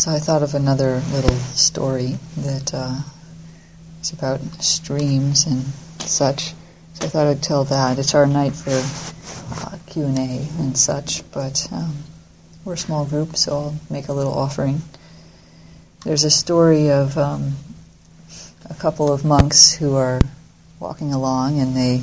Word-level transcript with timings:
So 0.00 0.10
I 0.10 0.18
thought 0.18 0.42
of 0.42 0.54
another 0.54 1.02
little 1.12 1.36
story 1.52 2.16
that 2.38 2.72
uh, 2.72 3.00
is 4.00 4.14
about 4.14 4.40
streams 4.62 5.44
and 5.44 5.62
such. 5.98 6.54
So 6.94 7.04
I 7.04 7.08
thought 7.08 7.26
I'd 7.26 7.42
tell 7.42 7.64
that. 7.64 7.98
It's 7.98 8.14
our 8.14 8.26
night 8.26 8.54
for 8.54 8.70
uh, 8.70 9.76
Q 9.88 10.06
and 10.06 10.18
A 10.18 10.48
and 10.58 10.78
such, 10.78 11.30
but 11.32 11.68
um, 11.70 11.98
we're 12.64 12.72
a 12.72 12.78
small 12.78 13.04
group, 13.04 13.36
so 13.36 13.52
I'll 13.52 13.80
make 13.90 14.08
a 14.08 14.14
little 14.14 14.32
offering. 14.32 14.80
There's 16.02 16.24
a 16.24 16.30
story 16.30 16.90
of 16.90 17.18
um, 17.18 17.56
a 18.70 18.74
couple 18.76 19.12
of 19.12 19.22
monks 19.22 19.74
who 19.74 19.96
are 19.96 20.22
walking 20.78 21.12
along, 21.12 21.60
and 21.60 21.76
they 21.76 22.02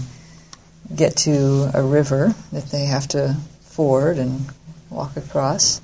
get 0.95 1.18
to 1.18 1.71
a 1.73 1.82
river 1.82 2.36
that 2.52 2.66
they 2.66 2.86
have 2.86 3.07
to 3.07 3.38
ford 3.61 4.20
and 4.20 4.45
walk 4.91 5.18
across. 5.18 5.82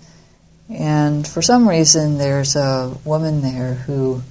And 0.73 1.27
for 1.27 1.41
some 1.41 1.69
reason, 1.69 2.17
there's 2.17 2.55
a 2.55 2.97
woman 3.05 3.41
there 3.41 3.75
who 3.75 4.23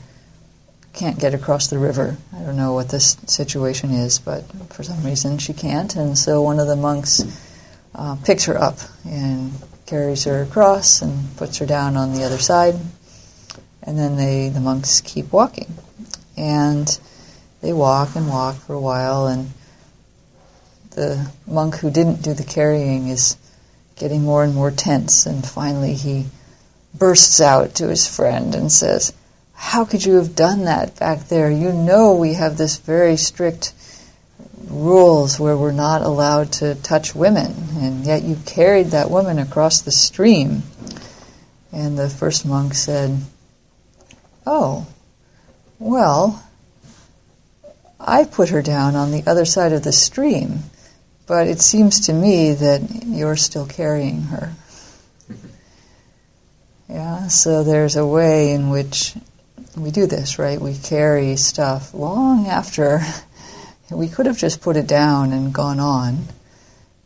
can't 0.92 1.18
get 1.18 1.34
across 1.34 1.68
the 1.68 1.78
river. 1.78 2.16
I 2.34 2.40
don't 2.40 2.56
know 2.56 2.74
what 2.74 2.88
this 2.88 3.16
situation 3.26 3.90
is, 3.92 4.18
but 4.18 4.44
for 4.70 4.82
some 4.82 5.02
reason 5.04 5.38
she 5.38 5.52
can't. 5.52 5.94
And 5.94 6.18
so 6.18 6.42
one 6.42 6.58
of 6.58 6.66
the 6.66 6.76
monks 6.76 7.22
uh, 7.94 8.16
picks 8.24 8.44
her 8.46 8.58
up 8.58 8.78
and 9.04 9.52
carries 9.86 10.24
her 10.24 10.42
across 10.42 11.00
and 11.00 11.36
puts 11.36 11.58
her 11.58 11.66
down 11.66 11.96
on 11.96 12.12
the 12.12 12.24
other 12.24 12.38
side. 12.38 12.74
And 13.82 13.98
then 13.98 14.16
they, 14.16 14.48
the 14.48 14.60
monks 14.60 15.00
keep 15.00 15.32
walking. 15.32 15.72
And 16.36 16.88
they 17.60 17.72
walk 17.72 18.16
and 18.16 18.28
walk 18.28 18.56
for 18.56 18.74
a 18.74 18.80
while, 18.80 19.28
and 19.28 19.50
the 20.90 21.30
monk 21.46 21.76
who 21.76 21.90
didn't 21.90 22.22
do 22.22 22.34
the 22.34 22.44
carrying 22.44 23.08
is 23.08 23.36
getting 23.96 24.22
more 24.22 24.44
and 24.44 24.54
more 24.54 24.70
tense, 24.70 25.26
and 25.26 25.46
finally 25.46 25.94
he 25.94 26.26
bursts 26.94 27.40
out 27.40 27.74
to 27.76 27.88
his 27.88 28.06
friend 28.06 28.54
and 28.54 28.70
says, 28.70 29.12
How 29.54 29.84
could 29.84 30.04
you 30.04 30.16
have 30.16 30.34
done 30.34 30.64
that 30.64 30.98
back 30.98 31.28
there? 31.28 31.50
You 31.50 31.72
know 31.72 32.14
we 32.14 32.34
have 32.34 32.56
this 32.56 32.78
very 32.78 33.16
strict 33.16 33.72
rules 34.68 35.38
where 35.38 35.56
we're 35.56 35.72
not 35.72 36.02
allowed 36.02 36.52
to 36.52 36.74
touch 36.76 37.14
women, 37.14 37.54
and 37.76 38.04
yet 38.04 38.22
you 38.22 38.36
carried 38.46 38.88
that 38.88 39.10
woman 39.10 39.38
across 39.38 39.80
the 39.80 39.90
stream. 39.90 40.62
And 41.72 41.98
the 41.98 42.08
first 42.08 42.44
monk 42.44 42.74
said, 42.74 43.18
Oh, 44.46 44.86
well, 45.78 46.42
I 47.98 48.24
put 48.24 48.48
her 48.50 48.62
down 48.62 48.96
on 48.96 49.10
the 49.10 49.22
other 49.26 49.44
side 49.44 49.72
of 49.72 49.82
the 49.82 49.92
stream, 49.92 50.60
but 51.26 51.46
it 51.46 51.60
seems 51.60 52.06
to 52.06 52.12
me 52.12 52.52
that 52.52 52.82
you're 53.06 53.36
still 53.36 53.66
carrying 53.66 54.22
her. 54.22 54.52
Yeah, 56.88 57.28
so 57.28 57.64
there's 57.64 57.96
a 57.96 58.06
way 58.06 58.52
in 58.52 58.68
which 58.68 59.14
we 59.76 59.90
do 59.90 60.06
this, 60.06 60.38
right? 60.38 60.60
We 60.60 60.76
carry 60.76 61.36
stuff 61.36 61.94
long 61.94 62.46
after 62.48 63.00
we 63.90 64.08
could 64.08 64.26
have 64.26 64.36
just 64.36 64.60
put 64.60 64.76
it 64.76 64.86
down 64.86 65.32
and 65.32 65.54
gone 65.54 65.80
on, 65.80 66.26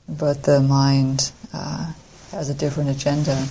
but 0.09 0.43
the 0.43 0.61
mind 0.61 1.31
uh, 1.53 1.93
has 2.33 2.49
a 2.49 2.55
different 2.55 2.91
agenda. 2.91 3.47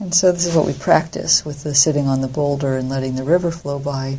And 0.00 0.14
so 0.14 0.32
this 0.32 0.46
is 0.46 0.54
what 0.54 0.66
we 0.66 0.74
practice 0.74 1.44
with 1.44 1.62
the 1.62 1.74
sitting 1.74 2.06
on 2.06 2.20
the 2.20 2.28
boulder 2.28 2.76
and 2.76 2.88
letting 2.88 3.14
the 3.14 3.24
river 3.24 3.50
flow 3.50 3.78
by. 3.78 4.18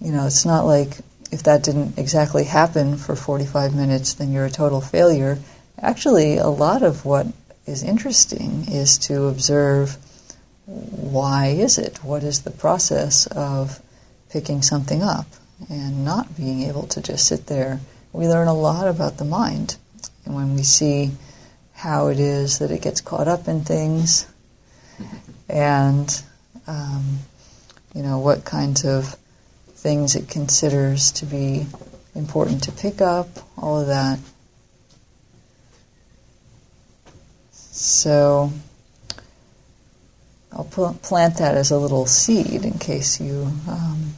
You 0.00 0.12
know, 0.12 0.26
it's 0.26 0.46
not 0.46 0.64
like 0.64 0.98
if 1.30 1.42
that 1.44 1.62
didn't 1.62 1.98
exactly 1.98 2.44
happen 2.44 2.96
for 2.96 3.14
45 3.14 3.74
minutes, 3.74 4.14
then 4.14 4.32
you're 4.32 4.46
a 4.46 4.50
total 4.50 4.80
failure. 4.80 5.38
Actually, 5.78 6.36
a 6.36 6.48
lot 6.48 6.82
of 6.82 7.04
what 7.04 7.26
is 7.66 7.82
interesting 7.82 8.66
is 8.68 8.98
to 8.98 9.26
observe 9.26 9.96
why 10.66 11.48
is 11.48 11.78
it? 11.78 11.98
What 12.04 12.22
is 12.22 12.42
the 12.42 12.50
process 12.50 13.26
of 13.26 13.80
picking 14.30 14.62
something 14.62 15.02
up 15.02 15.26
and 15.68 16.04
not 16.04 16.36
being 16.36 16.62
able 16.62 16.86
to 16.88 17.00
just 17.00 17.26
sit 17.26 17.46
there? 17.46 17.80
We 18.12 18.28
learn 18.28 18.48
a 18.48 18.54
lot 18.54 18.88
about 18.88 19.18
the 19.18 19.24
mind. 19.24 19.76
And 20.24 20.34
when 20.34 20.54
we 20.54 20.62
see 20.62 21.12
how 21.72 22.08
it 22.08 22.20
is 22.20 22.58
that 22.58 22.70
it 22.70 22.82
gets 22.82 23.00
caught 23.00 23.26
up 23.26 23.48
in 23.48 23.64
things 23.64 24.26
and, 25.48 26.22
um, 26.66 27.20
you 27.94 28.02
know, 28.02 28.18
what 28.18 28.44
kinds 28.44 28.84
of 28.84 29.16
things 29.80 30.14
it 30.14 30.28
considers 30.28 31.10
to 31.12 31.26
be 31.26 31.66
important 32.14 32.64
to 32.64 32.72
pick 32.72 33.00
up, 33.00 33.28
all 33.56 33.80
of 33.80 33.86
that. 33.86 34.18
So 37.50 38.52
I'll 40.52 40.64
pl- 40.64 40.98
plant 41.02 41.38
that 41.38 41.56
as 41.56 41.70
a 41.70 41.78
little 41.78 42.04
seed 42.04 42.64
in 42.64 42.78
case 42.78 43.20
you 43.20 43.50
um, 43.66 44.14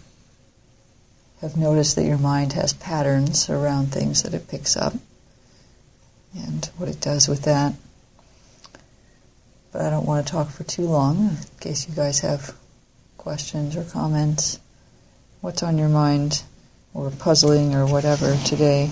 have 1.40 1.56
noticed 1.56 1.94
that 1.94 2.04
your 2.04 2.18
mind 2.18 2.54
has 2.54 2.72
patterns 2.72 3.48
around 3.48 3.92
things 3.92 4.24
that 4.24 4.34
it 4.34 4.48
picks 4.48 4.76
up 4.76 4.94
and 6.34 6.68
what 6.76 6.88
it 6.88 7.00
does 7.00 7.28
with 7.28 7.42
that. 7.42 7.74
But 9.70 9.82
I 9.82 9.90
don't 9.90 10.06
want 10.06 10.26
to 10.26 10.32
talk 10.32 10.50
for 10.50 10.64
too 10.64 10.86
long 10.86 11.28
in 11.28 11.36
case 11.60 11.88
you 11.88 11.94
guys 11.94 12.20
have 12.20 12.56
questions 13.16 13.76
or 13.76 13.84
comments 13.84 14.58
what's 15.42 15.62
on 15.62 15.76
your 15.76 15.88
mind 15.88 16.42
or 16.94 17.10
puzzling 17.10 17.74
or 17.74 17.84
whatever 17.84 18.36
today. 18.46 18.90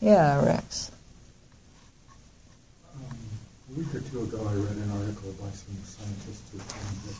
Yeah, 0.00 0.44
Rex. 0.44 0.92
Um, 2.94 3.18
a 3.70 3.78
week 3.78 3.92
or 3.94 4.00
two 4.00 4.22
ago, 4.22 4.46
I 4.48 4.54
read 4.54 4.76
an 4.76 4.90
article 4.92 5.32
by 5.32 5.50
some 5.50 5.74
scientists 5.82 6.48
who 6.52 6.58
found 6.58 6.96
that 7.08 7.16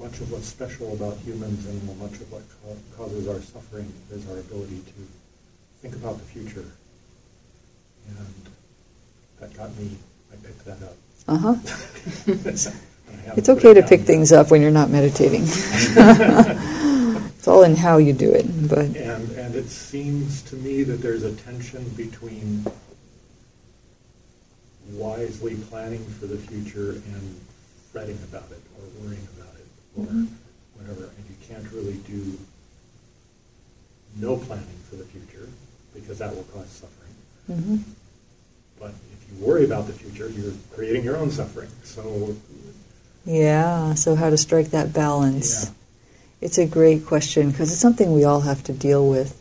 much 0.00 0.20
of 0.20 0.32
what's 0.32 0.46
special 0.46 0.94
about 0.94 1.18
humans 1.18 1.66
and 1.66 2.00
much 2.00 2.14
of 2.20 2.32
what 2.32 2.42
causes 2.96 3.28
our 3.28 3.40
suffering 3.42 3.92
is 4.10 4.26
our 4.30 4.38
ability 4.38 4.78
to 4.78 5.06
think 5.82 5.94
about 5.96 6.16
the 6.18 6.24
future. 6.24 6.64
And 8.08 8.48
that 9.40 9.54
got 9.54 9.76
me, 9.76 9.98
I 10.32 10.36
picked 10.36 10.64
that 10.64 10.82
up. 10.82 10.96
Uh 11.28 11.36
huh. 11.36 11.54
it's 13.36 13.48
okay 13.50 13.74
to 13.74 13.82
pick 13.82 14.00
things 14.00 14.32
up 14.32 14.50
when 14.50 14.62
you're 14.62 14.70
not 14.70 14.88
meditating. 14.88 15.42
it's 15.44 17.46
all 17.46 17.64
in 17.64 17.76
how 17.76 17.98
you 17.98 18.14
do 18.14 18.32
it. 18.32 18.46
But 18.68 18.96
and 18.96 19.30
and 19.32 19.54
it 19.54 19.68
seems 19.68 20.40
to 20.42 20.56
me 20.56 20.84
that 20.84 21.02
there's 21.02 21.24
a 21.24 21.34
tension 21.36 21.86
between 21.90 22.64
wisely 24.92 25.56
planning 25.68 26.02
for 26.18 26.26
the 26.26 26.38
future 26.38 26.92
and 26.92 27.40
fretting 27.92 28.18
about 28.32 28.50
it 28.50 28.62
or 28.78 29.04
worrying 29.04 29.28
about 29.36 29.54
it 29.56 29.66
or 29.98 30.06
mm-hmm. 30.06 30.24
whatever. 30.76 31.10
And 31.14 31.26
you 31.28 31.36
can't 31.46 31.70
really 31.72 31.98
do 32.08 32.38
no 34.16 34.38
planning 34.38 34.80
for 34.88 34.96
the 34.96 35.04
future 35.04 35.46
because 35.94 36.16
that 36.18 36.34
will 36.34 36.44
cause 36.44 36.70
suffering. 36.70 37.14
Mm-hmm. 37.50 37.76
But 38.80 38.94
you 39.30 39.44
worry 39.44 39.64
about 39.64 39.86
the 39.86 39.92
future, 39.92 40.28
you're 40.28 40.52
creating 40.74 41.04
your 41.04 41.16
own 41.16 41.30
suffering. 41.30 41.68
So, 41.84 42.36
yeah. 43.24 43.94
So 43.94 44.14
how 44.14 44.30
to 44.30 44.36
strike 44.36 44.70
that 44.70 44.92
balance? 44.92 45.64
Yeah. 45.64 45.70
It's 46.40 46.58
a 46.58 46.66
great 46.66 47.04
question 47.04 47.50
because 47.50 47.72
it's 47.72 47.80
something 47.80 48.12
we 48.12 48.24
all 48.24 48.40
have 48.40 48.62
to 48.64 48.72
deal 48.72 49.08
with. 49.08 49.40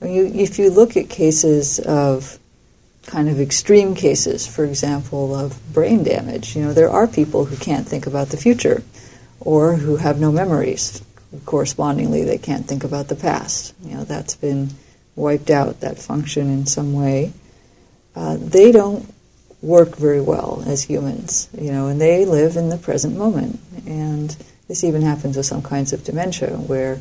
I 0.00 0.04
mean, 0.04 0.14
you, 0.14 0.42
if 0.42 0.58
you 0.58 0.70
look 0.70 0.96
at 0.96 1.08
cases 1.08 1.78
of 1.78 2.38
kind 3.06 3.28
of 3.28 3.40
extreme 3.40 3.94
cases, 3.94 4.46
for 4.46 4.64
example, 4.64 5.34
of 5.34 5.58
brain 5.72 6.02
damage, 6.04 6.54
you 6.54 6.62
know, 6.62 6.74
there 6.74 6.90
are 6.90 7.06
people 7.06 7.46
who 7.46 7.56
can't 7.56 7.86
think 7.86 8.06
about 8.06 8.28
the 8.28 8.36
future 8.36 8.82
or 9.40 9.76
who 9.76 9.96
have 9.96 10.20
no 10.20 10.30
memories. 10.30 11.02
Correspondingly, 11.44 12.24
they 12.24 12.38
can't 12.38 12.66
think 12.66 12.84
about 12.84 13.08
the 13.08 13.16
past. 13.16 13.74
You 13.82 13.94
know, 13.94 14.04
that's 14.04 14.34
been 14.34 14.70
wiped 15.14 15.50
out, 15.50 15.80
that 15.80 15.98
function 15.98 16.48
in 16.48 16.66
some 16.66 16.92
way. 16.92 17.32
Uh, 18.14 18.36
they 18.38 18.72
don't 18.72 19.12
work 19.66 19.96
very 19.96 20.20
well 20.20 20.62
as 20.64 20.84
humans, 20.84 21.48
you 21.60 21.72
know, 21.72 21.88
and 21.88 22.00
they 22.00 22.24
live 22.24 22.56
in 22.56 22.68
the 22.68 22.78
present 22.78 23.16
moment. 23.16 23.58
And 23.84 24.34
this 24.68 24.84
even 24.84 25.02
happens 25.02 25.36
with 25.36 25.46
some 25.46 25.62
kinds 25.62 25.92
of 25.92 26.04
dementia 26.04 26.56
where 26.56 27.00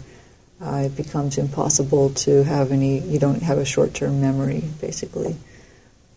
uh, 0.59 0.83
it 0.85 0.95
becomes 0.95 1.37
impossible 1.37 2.09
to 2.09 2.43
have 2.43 2.71
any, 2.71 2.99
you 2.99 3.19
don't 3.19 3.43
have 3.43 3.59
a 3.59 3.65
short 3.65 3.93
term 3.93 4.19
memory, 4.19 4.63
basically. 4.81 5.35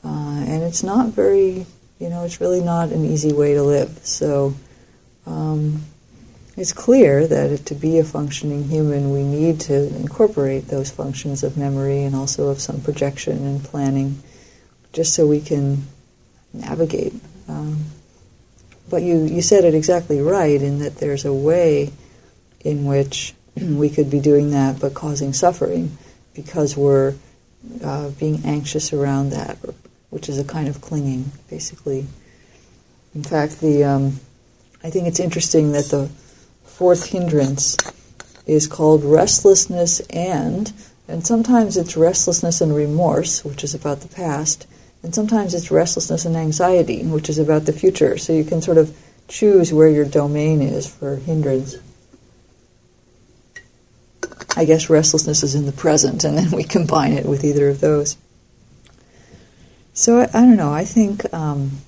Uh, 0.02 0.42
and 0.48 0.62
it's 0.62 0.82
not 0.82 1.08
very, 1.10 1.66
you 1.98 2.08
know, 2.08 2.24
it's 2.24 2.40
really 2.40 2.62
not 2.62 2.90
an 2.92 3.04
easy 3.04 3.32
way 3.32 3.52
to 3.52 3.62
live. 3.62 3.98
So 4.02 4.54
um, 5.26 5.82
it's 6.56 6.72
clear 6.72 7.26
that 7.26 7.66
to 7.66 7.74
be 7.74 7.98
a 7.98 8.04
functioning 8.04 8.64
human, 8.64 9.12
we 9.12 9.22
need 9.22 9.60
to 9.62 9.94
incorporate 9.96 10.68
those 10.68 10.90
functions 10.90 11.42
of 11.42 11.58
memory 11.58 12.04
and 12.04 12.16
also 12.16 12.48
of 12.48 12.60
some 12.60 12.80
projection 12.80 13.44
and 13.44 13.62
planning, 13.62 14.22
just 14.94 15.12
so 15.12 15.26
we 15.26 15.42
can 15.42 15.86
navigate. 16.52 17.14
Um, 17.48 17.84
but 18.90 19.02
you, 19.02 19.24
you 19.24 19.42
said 19.42 19.64
it 19.64 19.74
exactly 19.74 20.20
right 20.20 20.60
in 20.60 20.78
that 20.80 20.96
there's 20.96 21.24
a 21.24 21.32
way 21.32 21.92
in 22.60 22.84
which 22.84 23.34
we 23.56 23.90
could 23.90 24.10
be 24.10 24.20
doing 24.20 24.50
that 24.50 24.80
but 24.80 24.94
causing 24.94 25.32
suffering 25.32 25.96
because 26.34 26.76
we're 26.76 27.14
uh, 27.82 28.10
being 28.10 28.40
anxious 28.44 28.92
around 28.92 29.30
that 29.30 29.58
which 30.10 30.28
is 30.28 30.38
a 30.38 30.44
kind 30.44 30.68
of 30.68 30.80
clinging, 30.80 31.32
basically. 31.50 32.06
In 33.14 33.22
fact, 33.22 33.60
the 33.60 33.84
um, 33.84 34.20
I 34.82 34.90
think 34.90 35.06
it's 35.06 35.20
interesting 35.20 35.72
that 35.72 35.86
the 35.86 36.08
fourth 36.64 37.06
hindrance 37.06 37.76
is 38.46 38.66
called 38.66 39.04
restlessness 39.04 40.00
and, 40.10 40.72
and 41.06 41.26
sometimes 41.26 41.76
it's 41.76 41.96
restlessness 41.96 42.60
and 42.60 42.74
remorse, 42.74 43.44
which 43.44 43.64
is 43.64 43.74
about 43.74 44.00
the 44.00 44.08
past, 44.08 44.66
and 45.02 45.14
sometimes 45.14 45.54
it's 45.54 45.70
restlessness 45.70 46.24
and 46.24 46.36
anxiety, 46.36 47.04
which 47.04 47.28
is 47.28 47.38
about 47.38 47.66
the 47.66 47.72
future. 47.72 48.18
So 48.18 48.32
you 48.32 48.44
can 48.44 48.60
sort 48.60 48.78
of 48.78 48.96
choose 49.28 49.72
where 49.72 49.88
your 49.88 50.04
domain 50.04 50.60
is 50.60 50.86
for 50.86 51.16
hindrance. 51.16 51.76
I 54.56 54.64
guess 54.64 54.90
restlessness 54.90 55.42
is 55.42 55.54
in 55.54 55.66
the 55.66 55.72
present, 55.72 56.24
and 56.24 56.36
then 56.36 56.50
we 56.50 56.64
combine 56.64 57.12
it 57.12 57.26
with 57.26 57.44
either 57.44 57.68
of 57.68 57.80
those. 57.80 58.16
So 59.92 60.20
I, 60.20 60.24
I 60.24 60.40
don't 60.40 60.56
know. 60.56 60.72
I 60.72 60.84
think 60.84 61.32
um, 61.32 61.78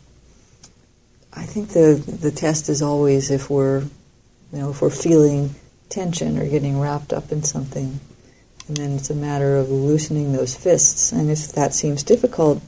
I 1.33 1.45
think 1.45 1.71
the 1.71 1.95
the 2.07 2.31
test 2.31 2.69
is 2.69 2.83
always 2.83 3.31
if 3.31 3.51
we're 3.51 3.81
you 3.81 4.59
know 4.59 4.71
if 4.71 4.83
we're 4.83 4.91
feeling 4.91 5.55
tension 5.89 6.39
or 6.39 6.49
getting 6.49 6.79
wrapped 6.79 7.13
up 7.13 7.33
in 7.33 7.43
something, 7.43 7.99
and 8.69 8.77
then 8.77 8.93
it's 8.93 9.11
a 9.11 9.15
matter 9.15 9.57
of 9.57 9.69
loosening 9.69 10.33
those 10.33 10.55
fists. 10.55 11.11
And 11.11 11.29
if 11.31 11.53
that 11.53 11.75
seems 11.75 12.05
difficult, 12.05 12.63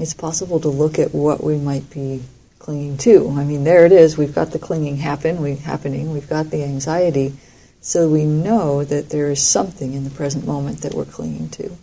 it's 0.00 0.14
possible 0.14 0.60
to 0.60 0.68
look 0.68 0.98
at 0.98 1.14
what 1.14 1.42
we 1.42 1.56
might 1.56 1.90
be 1.90 2.22
clinging 2.58 2.98
to. 2.98 3.30
I 3.30 3.44
mean, 3.44 3.64
there 3.64 3.86
it 3.86 3.92
is. 3.92 4.18
We've 4.18 4.34
got 4.34 4.52
the 4.52 4.58
clinging 4.58 4.98
happen, 4.98 5.40
we 5.40 5.56
happening. 5.56 6.12
We've 6.12 6.28
got 6.28 6.50
the 6.50 6.64
anxiety, 6.64 7.34
so 7.80 8.08
we 8.08 8.24
know 8.24 8.84
that 8.84 9.10
there 9.10 9.30
is 9.30 9.42
something 9.42 9.94
in 9.94 10.04
the 10.04 10.10
present 10.10 10.46
moment 10.46 10.82
that 10.82 10.94
we're 10.94 11.04
clinging 11.04 11.48
to. 11.50 11.76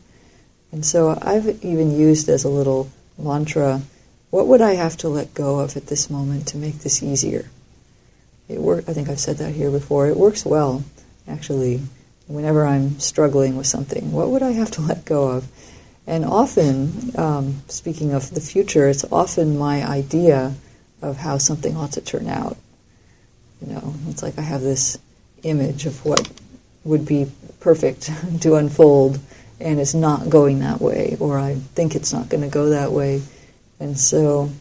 And 0.71 0.85
so 0.85 1.17
I've 1.21 1.63
even 1.63 1.97
used 1.97 2.29
as 2.29 2.43
a 2.43 2.49
little 2.49 2.89
mantra, 3.17 3.81
what 4.29 4.47
would 4.47 4.61
I 4.61 4.73
have 4.73 4.97
to 4.97 5.09
let 5.09 5.33
go 5.33 5.59
of 5.59 5.77
at 5.77 5.87
this 5.87 6.09
moment 6.09 6.47
to 6.49 6.57
make 6.57 6.79
this 6.79 7.01
easier? 7.01 7.49
It 8.47 8.59
work, 8.59 8.85
I 8.87 8.93
think 8.93 9.09
I've 9.09 9.19
said 9.19 9.37
that 9.37 9.53
here 9.53 9.71
before. 9.71 10.07
It 10.07 10.17
works 10.17 10.45
well, 10.45 10.83
actually, 11.27 11.81
whenever 12.27 12.65
I'm 12.65 12.99
struggling 12.99 13.55
with 13.55 13.67
something. 13.67 14.11
What 14.11 14.29
would 14.29 14.43
I 14.43 14.51
have 14.51 14.71
to 14.71 14.81
let 14.81 15.05
go 15.05 15.29
of? 15.29 15.47
And 16.07 16.23
often, 16.23 17.11
um, 17.17 17.63
speaking 17.67 18.13
of 18.13 18.31
the 18.31 18.41
future, 18.41 18.87
it's 18.87 19.05
often 19.11 19.57
my 19.57 19.83
idea 19.83 20.53
of 21.01 21.17
how 21.17 21.37
something 21.37 21.75
ought 21.75 21.93
to 21.93 22.01
turn 22.01 22.27
out. 22.27 22.57
You 23.61 23.73
know, 23.73 23.93
it's 24.09 24.21
like 24.21 24.37
I 24.37 24.41
have 24.41 24.61
this 24.61 24.97
image 25.43 25.85
of 25.85 26.05
what 26.05 26.29
would 26.83 27.05
be 27.05 27.31
perfect 27.59 28.11
to 28.41 28.55
unfold 28.55 29.19
and 29.59 29.79
it's 29.79 29.93
not 29.93 30.29
going 30.29 30.59
that 30.59 30.81
way, 30.81 31.17
or 31.19 31.39
I 31.39 31.55
think 31.55 31.95
it's 31.95 32.11
not 32.11 32.29
going 32.29 32.43
to 32.43 32.49
go 32.49 32.69
that 32.69 32.91
way. 32.91 33.21
And 33.79 33.97
so, 33.97 34.51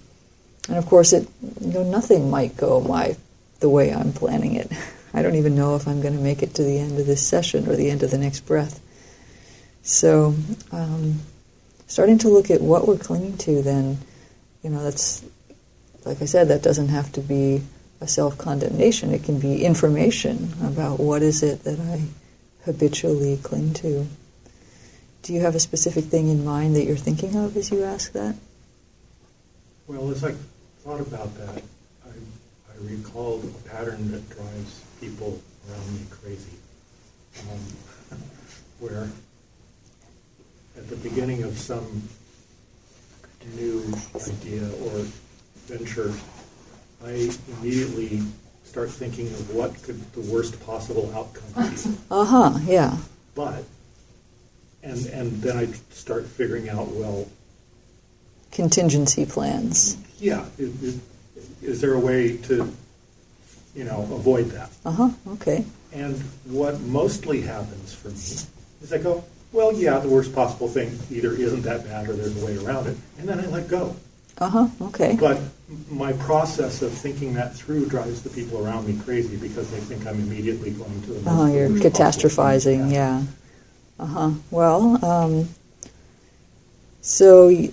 and 0.69 0.77
of 0.77 0.87
course, 0.87 1.13
it 1.13 1.29
you 1.61 1.73
know 1.73 1.83
nothing 1.83 2.31
might 2.31 2.57
go 2.57 2.81
my 2.81 3.17
the 3.61 3.69
way 3.69 3.93
I'm 3.93 4.13
planning 4.13 4.55
it. 4.55 4.71
I 5.15 5.23
don't 5.23 5.37
even 5.37 5.55
know 5.55 5.77
if 5.77 5.87
I'm 5.87 6.01
going 6.01 6.17
to 6.17 6.21
make 6.21 6.43
it 6.43 6.55
to 6.55 6.65
the 6.65 6.79
end 6.79 6.99
of 6.99 7.07
this 7.07 7.25
session 7.25 7.69
or 7.69 7.77
the 7.77 7.89
end 7.89 8.03
of 8.03 8.11
the 8.11 8.19
next 8.19 8.41
breath. 8.41 8.81
So, 9.83 10.35
um, 10.73 11.21
starting 11.87 12.19
to 12.19 12.29
look 12.29 12.51
at 12.51 12.61
what 12.61 12.87
we're 12.87 12.99
clinging 12.99 13.37
to, 13.39 13.63
then, 13.63 13.99
you 14.63 14.71
know, 14.71 14.83
that's 14.83 15.25
like 16.05 16.21
I 16.21 16.27
said, 16.27 16.49
that 16.49 16.63
doesn't 16.63 16.89
have 16.89 17.13
to 17.13 17.21
be 17.21 17.63
a 18.01 18.09
self 18.09 18.37
condemnation. 18.37 19.13
It 19.13 19.25
can 19.25 19.39
be 19.39 19.65
information 19.65 20.53
about 20.63 21.01
what 21.01 21.23
is 21.23 21.43
it 21.43 21.65
that 21.65 21.81
I 21.81 22.03
habitually 22.65 23.39
cling 23.43 23.75
to. 23.75 24.07
Do 25.23 25.33
you 25.33 25.41
have 25.41 25.55
a 25.55 25.61
specific 25.61 26.05
thing 26.05 26.29
in 26.29 26.45
mind 26.45 26.77
that 26.77 26.85
you're 26.85 26.97
thinking 26.97 27.35
of 27.37 27.57
as 27.57 27.71
you 27.71 27.83
ask 27.83 28.13
that? 28.13 28.37
Well, 29.87 30.11
as 30.11 30.23
I 30.25 30.33
thought 30.83 31.01
about 31.01 31.35
that, 31.39 31.63
I, 32.05 32.11
I 32.11 32.75
recalled 32.81 33.45
a 33.45 33.69
pattern 33.69 34.11
that 34.13 34.29
drives 34.31 34.83
people 35.01 35.41
around 35.71 35.95
me 35.95 36.01
crazy. 36.11 36.59
Um, 37.51 38.19
where 38.81 39.09
at 40.77 40.89
the 40.89 40.97
beginning 40.97 41.43
of 41.43 41.59
some 41.59 42.09
new 43.57 43.93
idea 44.17 44.63
or 44.85 45.05
venture, 45.67 46.13
I 47.05 47.31
immediately 47.59 48.23
start 48.65 48.91
thinking 48.91 49.27
of 49.29 49.55
what 49.55 49.81
could 49.83 50.01
the 50.13 50.21
worst 50.33 50.65
possible 50.65 51.13
outcome 51.15 51.73
be. 51.75 51.97
Uh 52.11 52.25
huh, 52.25 52.59
yeah. 52.67 52.97
But 53.35 53.65
and 54.83 55.07
and 55.07 55.43
then 55.43 55.57
I 55.57 55.67
start 55.91 56.27
figuring 56.27 56.69
out 56.69 56.89
well. 56.89 57.27
Contingency 58.53 59.27
plans. 59.27 59.97
Yeah, 60.19 60.45
is, 60.59 61.81
there 61.81 61.95
a 61.95 61.99
way 61.99 62.37
to, 62.37 62.73
you 63.75 63.85
know, 63.85 64.03
avoid 64.03 64.47
that? 64.51 64.71
Uh 64.85 64.93
huh. 64.93 65.11
Okay. 65.29 65.65
And 65.93 66.17
what 66.45 66.81
mostly 66.81 67.41
happens 67.41 67.93
for 67.93 68.09
me 68.09 68.15
is 68.83 68.93
I 68.93 68.99
go, 68.99 69.25
well, 69.55 69.73
yeah, 69.73 69.99
the 70.01 70.09
worst 70.09 70.35
possible 70.35 70.69
thing 70.69 70.99
either 71.11 71.33
isn't 71.33 71.63
that 71.63 71.85
bad 71.85 72.09
or 72.09 72.13
there's 72.15 72.43
a 72.43 72.45
way 72.45 72.59
around 72.59 72.89
it, 72.89 72.97
and 73.19 73.29
then 73.29 73.41
I 73.41 73.47
let 73.47 73.69
go. 73.69 73.97
Uh 74.37 74.49
huh. 74.49 74.69
Okay. 74.83 75.17
But 75.19 75.41
my 75.89 76.13
process 76.15 76.83
of 76.83 76.93
thinking 76.93 77.35
that 77.35 77.55
through 77.55 77.87
drives 77.87 78.23
the 78.23 78.31
people 78.31 78.67
around 78.67 78.87
me 78.89 79.01
crazy 79.05 79.37
because 79.37 79.71
they 79.71 79.79
think 79.79 80.07
I'm 80.07 80.17
immediately 80.21 80.73
going 80.73 81.01
to 81.03 81.13
the. 81.13 81.31
Oh, 81.31 81.47
you're 81.47 81.69
catastrophizing. 81.69 82.93
Yeah. 82.93 83.23
Uh 83.99 84.07
huh. 84.07 84.31
Well, 84.51 85.05
um, 85.05 85.49
so 87.01 87.47
y- 87.47 87.71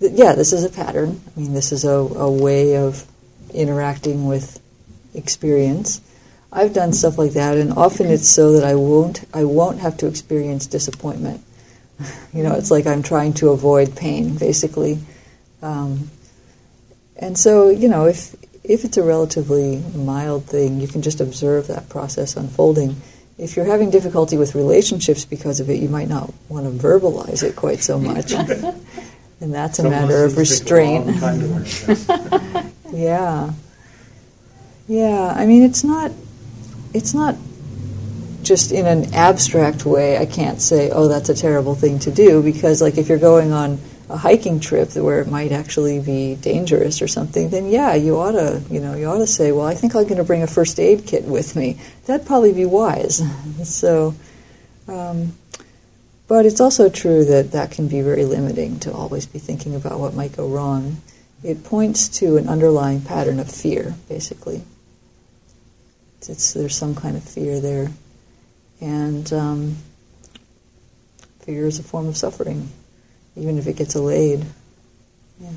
yeah, 0.00 0.32
this 0.34 0.54
is 0.54 0.64
a 0.64 0.70
pattern. 0.70 1.20
I 1.36 1.40
mean, 1.40 1.52
this 1.52 1.70
is 1.70 1.84
a, 1.84 1.90
a 1.90 2.30
way 2.30 2.76
of 2.78 3.06
interacting 3.52 4.26
with 4.26 4.58
experience. 5.12 6.00
I've 6.54 6.72
done 6.72 6.92
stuff 6.92 7.18
like 7.18 7.32
that, 7.32 7.58
and 7.58 7.72
often 7.72 8.06
it's 8.06 8.28
so 8.28 8.52
that 8.52 8.64
I 8.64 8.76
won't 8.76 9.24
I 9.34 9.44
won't 9.44 9.80
have 9.80 9.96
to 9.98 10.06
experience 10.06 10.66
disappointment. 10.66 11.42
you 12.32 12.42
know, 12.42 12.52
it's 12.54 12.70
like 12.70 12.86
I'm 12.86 13.02
trying 13.02 13.34
to 13.34 13.50
avoid 13.50 13.96
pain, 13.96 14.36
basically. 14.36 14.98
Um, 15.60 16.10
and 17.16 17.36
so, 17.36 17.68
you 17.70 17.88
know, 17.88 18.06
if 18.06 18.34
if 18.62 18.84
it's 18.84 18.96
a 18.96 19.02
relatively 19.02 19.82
mild 19.94 20.44
thing, 20.46 20.80
you 20.80 20.88
can 20.88 21.02
just 21.02 21.20
observe 21.20 21.66
that 21.66 21.88
process 21.88 22.36
unfolding 22.36 22.96
if 23.38 23.56
you're 23.56 23.64
having 23.66 23.90
difficulty 23.90 24.36
with 24.36 24.54
relationships 24.54 25.24
because 25.24 25.60
of 25.60 25.68
it, 25.68 25.80
you 25.80 25.88
might 25.88 26.08
not 26.08 26.32
want 26.48 26.66
to 26.66 26.86
verbalize 26.86 27.42
it 27.42 27.56
quite 27.56 27.82
so 27.82 27.98
much. 27.98 28.32
and 29.40 29.52
that's 29.52 29.78
a 29.78 29.82
Some 29.82 29.90
matter 29.90 30.24
of 30.24 30.36
lessons 30.36 30.60
take 30.60 30.70
a 30.70 30.82
long 30.82 31.06
restraint. 31.06 31.20
time 31.20 31.40
to 31.40 31.46
learn, 31.46 31.64
yes. 31.64 32.72
yeah. 32.92 33.52
Yeah, 34.86 35.32
I 35.34 35.46
mean 35.46 35.62
it's 35.62 35.82
not 35.82 36.12
it's 36.94 37.12
not 37.12 37.36
just 38.42 38.72
in 38.72 38.86
an 38.86 39.14
abstract 39.14 39.84
way. 39.84 40.16
I 40.16 40.26
can't 40.26 40.60
say, 40.60 40.90
"Oh, 40.90 41.08
that's 41.08 41.28
a 41.28 41.34
terrible 41.34 41.74
thing 41.74 41.98
to 42.00 42.10
do," 42.10 42.42
because 42.42 42.80
like 42.80 42.96
if 42.96 43.08
you're 43.08 43.18
going 43.18 43.52
on 43.52 43.78
a 44.08 44.16
hiking 44.16 44.60
trip 44.60 44.94
where 44.94 45.20
it 45.20 45.28
might 45.28 45.50
actually 45.50 45.98
be 45.98 46.36
dangerous 46.36 47.02
or 47.02 47.08
something, 47.08 47.48
then 47.48 47.68
yeah, 47.70 47.94
you 47.94 48.16
ought 48.16 48.32
to, 48.32 48.62
you 48.70 48.80
know, 48.80 48.94
you 48.94 49.06
ought 49.06 49.18
to 49.18 49.26
say, 49.26 49.52
"Well, 49.52 49.66
I 49.66 49.74
think 49.74 49.94
I'm 49.94 50.04
going 50.04 50.16
to 50.16 50.24
bring 50.24 50.42
a 50.42 50.46
first 50.46 50.78
aid 50.80 51.06
kit 51.06 51.24
with 51.24 51.56
me." 51.56 51.78
That'd 52.06 52.26
probably 52.26 52.52
be 52.52 52.64
wise. 52.64 53.22
so 53.64 54.14
um, 54.88 55.34
but 56.26 56.46
it's 56.46 56.60
also 56.60 56.88
true 56.88 57.24
that 57.24 57.52
that 57.52 57.70
can 57.70 57.88
be 57.88 58.00
very 58.00 58.24
limiting 58.24 58.78
to 58.80 58.92
always 58.92 59.26
be 59.26 59.38
thinking 59.38 59.74
about 59.74 60.00
what 60.00 60.14
might 60.14 60.36
go 60.36 60.48
wrong. 60.48 61.02
It 61.42 61.64
points 61.64 62.08
to 62.20 62.36
an 62.38 62.48
underlying 62.48 63.02
pattern 63.02 63.38
of 63.38 63.50
fear, 63.50 63.94
basically. 64.08 64.62
It's, 66.28 66.52
there's 66.52 66.76
some 66.76 66.94
kind 66.94 67.16
of 67.16 67.22
fear 67.22 67.60
there, 67.60 67.90
and 68.80 69.32
um, 69.32 69.76
fear 71.40 71.66
is 71.66 71.78
a 71.78 71.82
form 71.82 72.08
of 72.08 72.16
suffering, 72.16 72.68
even 73.36 73.58
if 73.58 73.66
it 73.66 73.76
gets 73.76 73.94
allayed. 73.94 74.44
Yeah. 75.40 75.50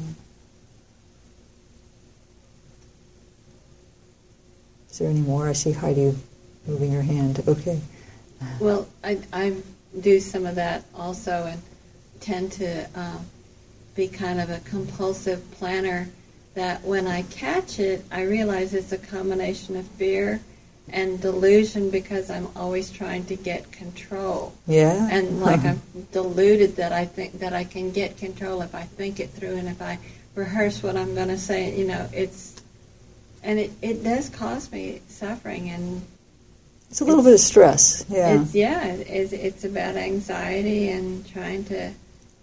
Is 4.89 4.99
there 4.99 5.09
any 5.09 5.21
more? 5.21 5.47
I 5.47 5.53
see 5.53 5.71
Heidi 5.71 6.15
moving 6.65 6.91
her 6.91 7.03
hand. 7.03 7.43
Okay. 7.47 7.79
Well, 8.59 8.87
I, 9.03 9.19
I 9.31 9.55
do 10.01 10.19
some 10.19 10.45
of 10.45 10.55
that 10.55 10.83
also 10.95 11.45
and 11.45 11.61
tend 12.19 12.51
to 12.53 12.89
um, 12.95 13.25
be 13.95 14.07
kind 14.07 14.39
of 14.39 14.49
a 14.49 14.59
compulsive 14.61 15.49
planner 15.51 16.09
that 16.55 16.83
when 16.83 17.05
I 17.05 17.21
catch 17.23 17.79
it, 17.79 18.03
I 18.11 18.23
realize 18.23 18.73
it's 18.73 18.91
a 18.91 18.97
combination 18.97 19.75
of 19.75 19.85
fear 19.85 20.41
and 20.89 21.19
delusion 21.21 21.89
because 21.89 22.29
I'm 22.29 22.47
always 22.55 22.89
trying 22.89 23.25
to 23.25 23.35
get 23.35 23.71
control. 23.71 24.53
Yeah. 24.67 25.07
And 25.11 25.41
like 25.41 25.59
uh-huh. 25.59 25.75
I'm 25.95 26.07
deluded 26.11 26.77
that 26.77 26.93
I 26.93 27.05
think 27.05 27.39
that 27.39 27.53
I 27.53 27.63
can 27.65 27.91
get 27.91 28.17
control 28.17 28.61
if 28.61 28.73
I 28.73 28.83
think 28.83 29.19
it 29.19 29.29
through 29.29 29.57
and 29.57 29.67
if 29.67 29.81
I 29.81 29.99
rehearse 30.35 30.83
what 30.83 30.95
I'm 30.95 31.13
going 31.15 31.27
to 31.29 31.37
say, 31.37 31.77
you 31.77 31.87
know, 31.87 32.07
it's, 32.13 32.61
and 33.43 33.59
it, 33.59 33.71
it 33.81 34.03
does 34.03 34.29
cause 34.29 34.71
me 34.71 35.01
suffering 35.07 35.69
and 35.69 36.01
It's 36.89 37.01
a 37.01 37.05
little 37.05 37.23
bit 37.23 37.33
of 37.33 37.39
stress. 37.39 38.05
Yeah. 38.07 38.41
it's 38.41 38.55
yeah, 38.55 38.85
it's 38.85 39.33
it's 39.33 39.63
about 39.65 39.95
anxiety 39.97 40.89
and 40.89 41.27
trying 41.27 41.65
to 41.65 41.91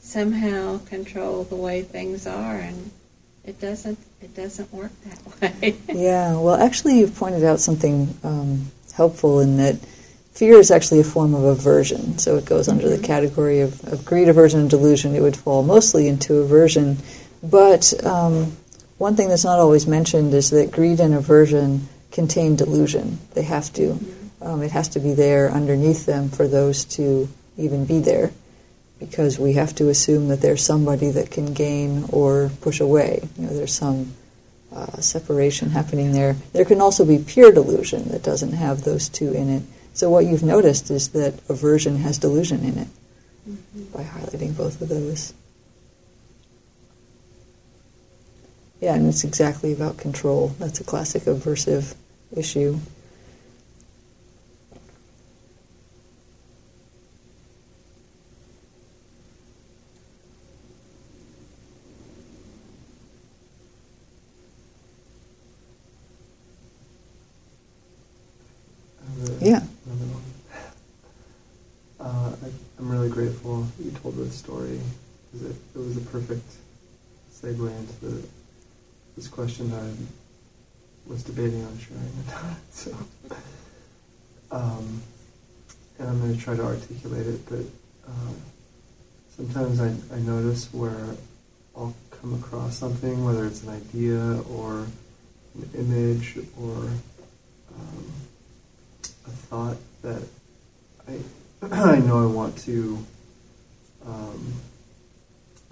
somehow 0.01 0.79
control 0.85 1.45
the 1.45 1.57
way 1.57 1.83
things 1.83 2.27
are, 2.27 2.57
and 2.57 2.91
it 3.47 3.61
doesn't. 3.61 3.99
It 4.23 4.35
doesn't 4.35 4.73
work 4.73 4.91
that 5.05 5.53
way. 5.63 5.77
yeah. 5.89 6.37
Well, 6.37 6.55
actually, 6.57 6.99
you've 6.99 7.15
pointed 7.17 7.45
out 7.45 7.61
something 7.61 8.17
um, 8.25 8.71
helpful 8.95 9.41
in 9.41 9.57
that 9.59 9.77
fear 10.33 10.55
is 10.59 10.71
actually 10.71 11.01
a 11.01 11.05
form 11.05 11.35
of 11.35 11.45
aversion. 11.45 12.19
So 12.19 12.37
it 12.37 12.45
goes 12.45 12.69
under 12.69 12.89
the 12.89 12.97
Mhm. 12.99 13.05
category 13.05 13.61
of, 13.61 13.83
of 13.93 14.05
greed, 14.05 14.29
aversion, 14.29 14.61
and 14.61 14.71
delusion. 14.71 15.15
It 15.15 15.21
would 15.23 15.37
fall 15.37 15.63
mostly 15.63 16.09
into 16.09 16.39
aversion. 16.39 16.99
But 17.43 17.93
um, 18.05 18.57
one 18.99 19.15
thing 19.17 19.29
that's 19.29 19.45
not 19.45 19.59
always 19.59 19.87
mentioned 19.87 20.33
is 20.35 20.51
that 20.51 20.71
greed 20.73 20.99
and 21.01 21.15
aversion 21.15 21.89
contain 22.11 22.57
delusion. 22.57 23.19
They 23.35 23.43
have 23.43 23.73
to. 23.75 23.99
Um, 24.41 24.63
it 24.63 24.71
has 24.73 24.89
to 24.89 25.01
be 25.01 25.15
there 25.15 25.51
underneath 25.51 26.07
them 26.07 26.29
for 26.31 26.49
those 26.49 26.85
to 26.97 27.29
even 27.57 27.85
be 27.85 27.99
there. 28.01 28.31
Because 28.99 29.39
we 29.39 29.55
have 29.55 29.75
to 29.77 29.89
assume 29.89 30.29
that 30.29 30.41
there's 30.41 30.63
somebody 30.63 31.11
that 31.11 31.31
can 31.31 31.53
gain 31.53 32.05
or 32.11 32.51
push 32.61 32.81
away. 32.81 33.29
You 33.37 33.47
know, 33.47 33.53
there's 33.55 33.75
some 33.75 34.15
uh, 34.73 35.01
separation 35.01 35.71
happening 35.71 36.13
there. 36.13 36.35
There 36.53 36.65
can 36.65 36.81
also 36.81 37.05
be 37.05 37.19
pure 37.19 37.53
delusion 37.53 38.09
that 38.09 38.23
doesn't 38.23 38.53
have 38.53 38.83
those 38.83 39.09
two 39.09 39.33
in 39.33 39.49
it. 39.51 39.63
So 39.93 40.11
what 40.11 40.27
you've 40.27 40.43
noticed 40.43 40.91
is 40.91 41.11
that 41.11 41.35
aversion 41.49 41.97
has 41.99 42.19
delusion 42.19 42.65
in 42.65 42.79
it 42.79 42.89
Mhm. 43.49 43.93
by 43.93 44.03
highlighting 44.05 44.57
both 44.57 44.81
of 44.81 44.89
those. 44.89 45.33
Yeah, 48.81 48.95
and 48.95 49.07
it's 49.09 49.23
exactly 49.25 49.73
about 49.73 49.97
control. 49.99 50.55
That's 50.59 50.81
a 50.81 50.85
classic 50.85 51.25
aversive 51.25 51.95
issue. 52.35 52.79
I 69.01 69.21
have 69.21 69.43
a- 69.43 69.45
Yeah. 69.45 69.63
Another 69.87 70.07
one. 70.13 70.23
Uh, 72.01 72.37
I, 72.45 72.49
I'm 72.79 72.89
really 72.91 73.09
grateful 73.09 73.67
that 73.79 73.85
you 73.85 73.91
told 73.93 74.17
this 74.17 74.35
story 74.37 74.73
because 74.79 74.85
it, 75.43 75.57
it 75.75 75.79
was 75.79 75.97
a 75.97 76.01
perfect 76.01 76.45
segue 77.33 77.79
into 77.79 78.05
the, 78.05 78.27
this 79.17 79.29
question 79.29 79.71
that 79.71 79.83
I 79.83 79.93
was 81.07 81.23
debating 81.23 81.65
on 81.65 81.79
sharing 81.79 82.03
or 82.03 82.33
not. 82.33 82.57
So, 82.71 82.97
um, 84.51 85.03
and 85.99 86.09
I'm 86.09 86.21
going 86.21 86.37
to 86.37 86.41
try 86.41 86.57
to 86.57 86.65
articulate 86.65 87.27
it, 87.27 87.49
but 87.49 87.65
uh, 88.07 88.33
sometimes 89.37 89.81
I, 89.81 89.95
I 90.15 90.19
notice 90.21 90.73
where 90.73 91.17
I'll 91.77 91.95
come 92.11 92.35
across 92.35 92.77
something, 92.77 93.25
whether 93.25 93.47
it's 93.47 93.63
an 93.63 93.71
idea 93.71 94.41
or 94.51 94.87
an 95.55 95.71
image 95.77 96.39
or 96.61 96.91
um, 97.75 98.13
a 99.05 99.31
thought 99.31 99.77
that 100.03 100.23
I 101.09 101.19
I 101.73 101.99
know 102.01 102.23
I 102.23 102.27
want 102.27 102.59
to 102.59 103.05
um, 104.07 104.55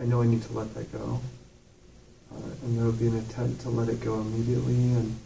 I 0.03 0.05
know 0.05 0.21
I 0.21 0.27
need 0.27 0.43
to 0.43 0.53
let 0.53 0.75
that 0.75 0.91
go, 0.93 1.21
uh, 2.33 2.51
and 2.65 2.77
there 2.77 2.87
will 2.87 2.93
be 2.93 3.07
an 3.07 3.19
attempt 3.19 3.61
to 3.61 3.69
let 3.69 3.89
it 3.89 4.01
go 4.01 4.21
immediately 4.21 4.75
and 4.75 5.17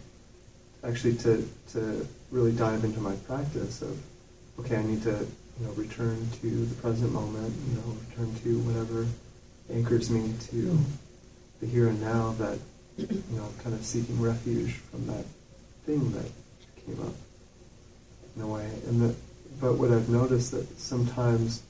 actually 0.85 1.17
to 1.17 1.49
to 1.73 2.07
really 2.31 2.53
dive 2.53 2.85
into 2.85 3.01
my 3.01 3.15
practice 3.27 3.81
of 3.81 3.99
okay 4.61 4.77
I 4.77 4.83
need 4.83 5.03
to 5.05 5.27
you 5.59 5.67
know 5.67 5.73
return 5.73 6.29
to 6.43 6.67
the 6.67 6.75
present 6.77 7.11
moment 7.11 7.55
you 7.69 7.77
know 7.77 7.97
return 8.11 8.35
to 8.43 8.59
whatever 8.61 9.07
anchors 9.73 10.11
me 10.11 10.35
to 10.51 10.79
the 11.61 11.67
here 11.67 11.89
and 11.89 12.01
now 12.01 12.35
that 12.39 12.59
you 12.99 13.23
know 13.31 13.49
kind 13.65 13.75
of 13.75 13.83
seeking 13.83 14.21
refuge 14.21 14.75
from 14.75 15.07
that 15.07 15.25
thing 15.87 16.13
that 16.13 16.31
came 16.85 17.01
up 17.01 17.15
in 18.37 18.43
a 18.43 18.47
way. 18.47 18.69
And 18.87 19.17
but 19.59 19.75
what 19.75 19.91
I've 19.91 20.11
noticed 20.11 20.51
that 20.51 20.79
sometimes 20.79 21.63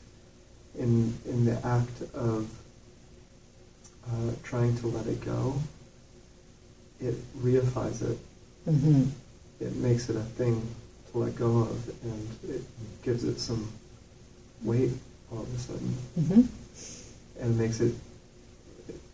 in 0.77 1.17
in 1.25 1.45
the 1.45 1.65
act 1.65 2.03
of 2.15 2.51
uh, 4.09 4.31
trying 4.43 4.77
to 4.79 4.87
let 4.89 5.07
it 5.07 5.21
go, 5.25 5.55
it 7.01 7.15
reifies 7.39 8.03
it. 8.03 8.19
hmm 8.65 9.05
It 9.61 9.75
makes 9.77 10.09
it 10.09 10.17
a 10.17 10.23
thing 10.39 10.63
to 11.13 11.19
let 11.19 11.37
go 11.37 11.61
of, 11.63 11.89
and 12.03 12.29
it 12.49 12.63
gives 13.03 13.25
it 13.25 13.39
some 13.39 13.69
weight 14.63 14.93
all 15.33 15.43
of 15.43 15.55
a 15.55 15.59
sudden, 15.59 15.97
hmm 16.15 16.43
and 17.41 17.59
makes 17.59 17.81
it. 17.81 17.95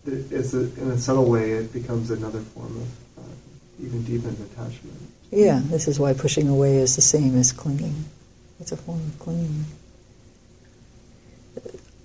it 0.07 0.33
it's 0.33 0.55
a, 0.55 0.61
in 0.81 0.91
a 0.91 0.99
subtle 0.99 1.29
way, 1.29 1.53
it 1.53 1.73
becomes 1.73 2.11
another 2.11 2.41
form 2.41 2.77
of 2.77 2.89
uh, 3.19 3.85
even 3.85 4.03
deepened 4.05 4.39
attachment. 4.53 4.97
Yeah, 5.31 5.61
this 5.65 5.89
is 5.89 5.99
why 5.99 6.13
pushing 6.13 6.49
away 6.49 6.77
is 6.77 6.95
the 6.97 7.03
same 7.03 7.37
as 7.39 7.53
clinging. 7.53 8.05
It's 8.61 8.71
a 8.73 8.77
form 8.77 9.01
of 9.01 9.19
clinging. 9.19 9.65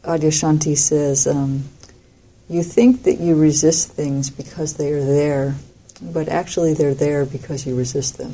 Adyashanti 0.03 0.77
says, 0.77 1.27
um, 1.27 1.65
You 2.49 2.63
think 2.63 3.03
that 3.03 3.19
you 3.19 3.35
resist 3.35 3.91
things 3.91 4.29
because 4.29 4.75
they 4.75 4.91
are 4.93 5.03
there, 5.03 5.55
but 6.01 6.29
actually 6.29 6.73
they're 6.73 6.93
there 6.93 7.25
because 7.25 7.65
you 7.67 7.75
resist 7.75 8.17
them. 8.17 8.33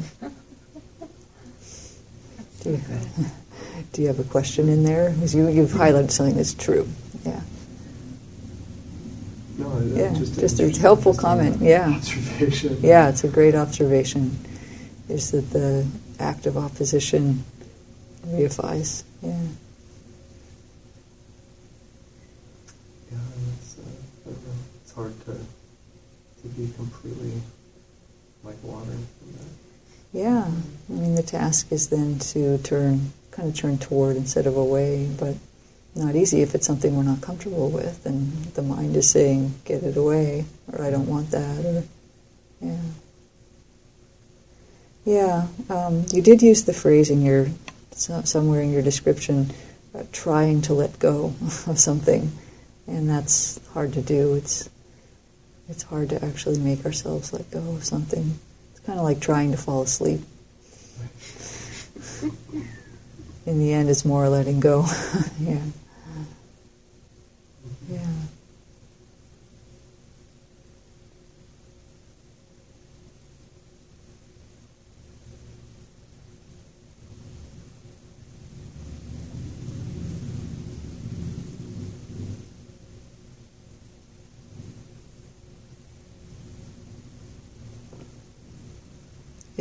Do 2.61 2.69
you, 2.71 2.79
do 3.91 4.01
you 4.01 4.07
have 4.07 4.19
a 4.19 4.23
question 4.23 4.69
in 4.69 4.83
there? 4.83 5.13
'Cause 5.19 5.33
you, 5.35 5.49
you've 5.49 5.71
highlighted 5.71 6.11
something 6.11 6.35
that's 6.35 6.53
true. 6.53 6.87
Yeah. 7.25 7.41
No, 9.57 9.79
Yeah, 9.93 10.13
just, 10.13 10.39
just 10.39 10.59
a 10.59 10.69
helpful 10.79 11.13
comment, 11.13 11.57
yeah. 11.61 11.89
Observation. 11.89 12.77
Yeah, 12.81 13.09
it's 13.09 13.23
a 13.23 13.27
great 13.27 13.55
observation. 13.55 14.37
Is 15.09 15.31
that 15.31 15.49
the 15.51 15.85
act 16.19 16.45
of 16.45 16.55
opposition 16.57 17.43
reifies? 18.27 19.03
Yeah, 19.21 19.31
and 19.31 19.57
it's, 23.59 23.75
uh, 23.77 23.81
I 23.81 24.29
don't 24.29 24.43
know, 24.43 24.53
it's 24.93 24.95
hard 24.95 25.25
to 25.25 25.33
to 26.41 26.47
be 26.55 26.71
completely 26.75 27.41
like 28.43 28.61
water 28.63 28.85
from 28.85 29.33
that. 29.33 29.47
Yeah. 30.11 30.51
I 30.89 30.93
mean, 30.93 31.15
the 31.15 31.23
task 31.23 31.71
is 31.71 31.87
then 31.89 32.19
to 32.19 32.57
turn, 32.59 33.13
kind 33.31 33.49
of 33.49 33.55
turn 33.55 33.77
toward 33.77 34.17
instead 34.17 34.45
of 34.45 34.57
away, 34.57 35.09
but 35.17 35.35
not 35.95 36.15
easy 36.15 36.41
if 36.41 36.53
it's 36.53 36.67
something 36.67 36.95
we're 36.95 37.03
not 37.03 37.21
comfortable 37.21 37.69
with, 37.69 38.05
and 38.05 38.31
the 38.55 38.61
mind 38.61 38.95
is 38.95 39.09
saying, 39.09 39.53
"Get 39.63 39.83
it 39.83 39.95
away," 39.95 40.45
or 40.71 40.83
"I 40.83 40.89
don't 40.89 41.07
want 41.07 41.31
that," 41.31 41.65
or 41.65 41.83
yeah. 42.61 42.81
Yeah, 45.05 45.47
um, 45.69 46.05
you 46.11 46.21
did 46.21 46.41
use 46.41 46.63
the 46.63 46.73
phrase 46.73 47.09
in 47.09 47.21
your 47.21 47.47
somewhere 47.95 48.61
in 48.61 48.71
your 48.71 48.81
description, 48.81 49.51
uh, 49.93 50.03
trying 50.11 50.61
to 50.63 50.73
let 50.73 50.99
go 50.99 51.33
of 51.67 51.79
something, 51.79 52.31
and 52.87 53.09
that's 53.09 53.59
hard 53.73 53.93
to 53.93 54.01
do. 54.01 54.33
It's 54.33 54.69
it's 55.69 55.83
hard 55.83 56.09
to 56.09 56.23
actually 56.23 56.59
make 56.59 56.85
ourselves 56.85 57.33
let 57.33 57.49
go 57.51 57.59
of 57.75 57.83
something. 57.83 58.39
It's 58.71 58.79
kind 58.85 58.99
of 58.99 59.05
like 59.05 59.19
trying 59.19 59.51
to 59.51 59.57
fall 59.57 59.81
asleep. 59.81 60.21
In 63.45 63.59
the 63.59 63.73
end, 63.73 63.89
it's 63.89 64.05
more 64.05 64.29
letting 64.29 64.59
go. 64.59 64.85
yeah, 65.39 65.55
yeah. 65.55 65.59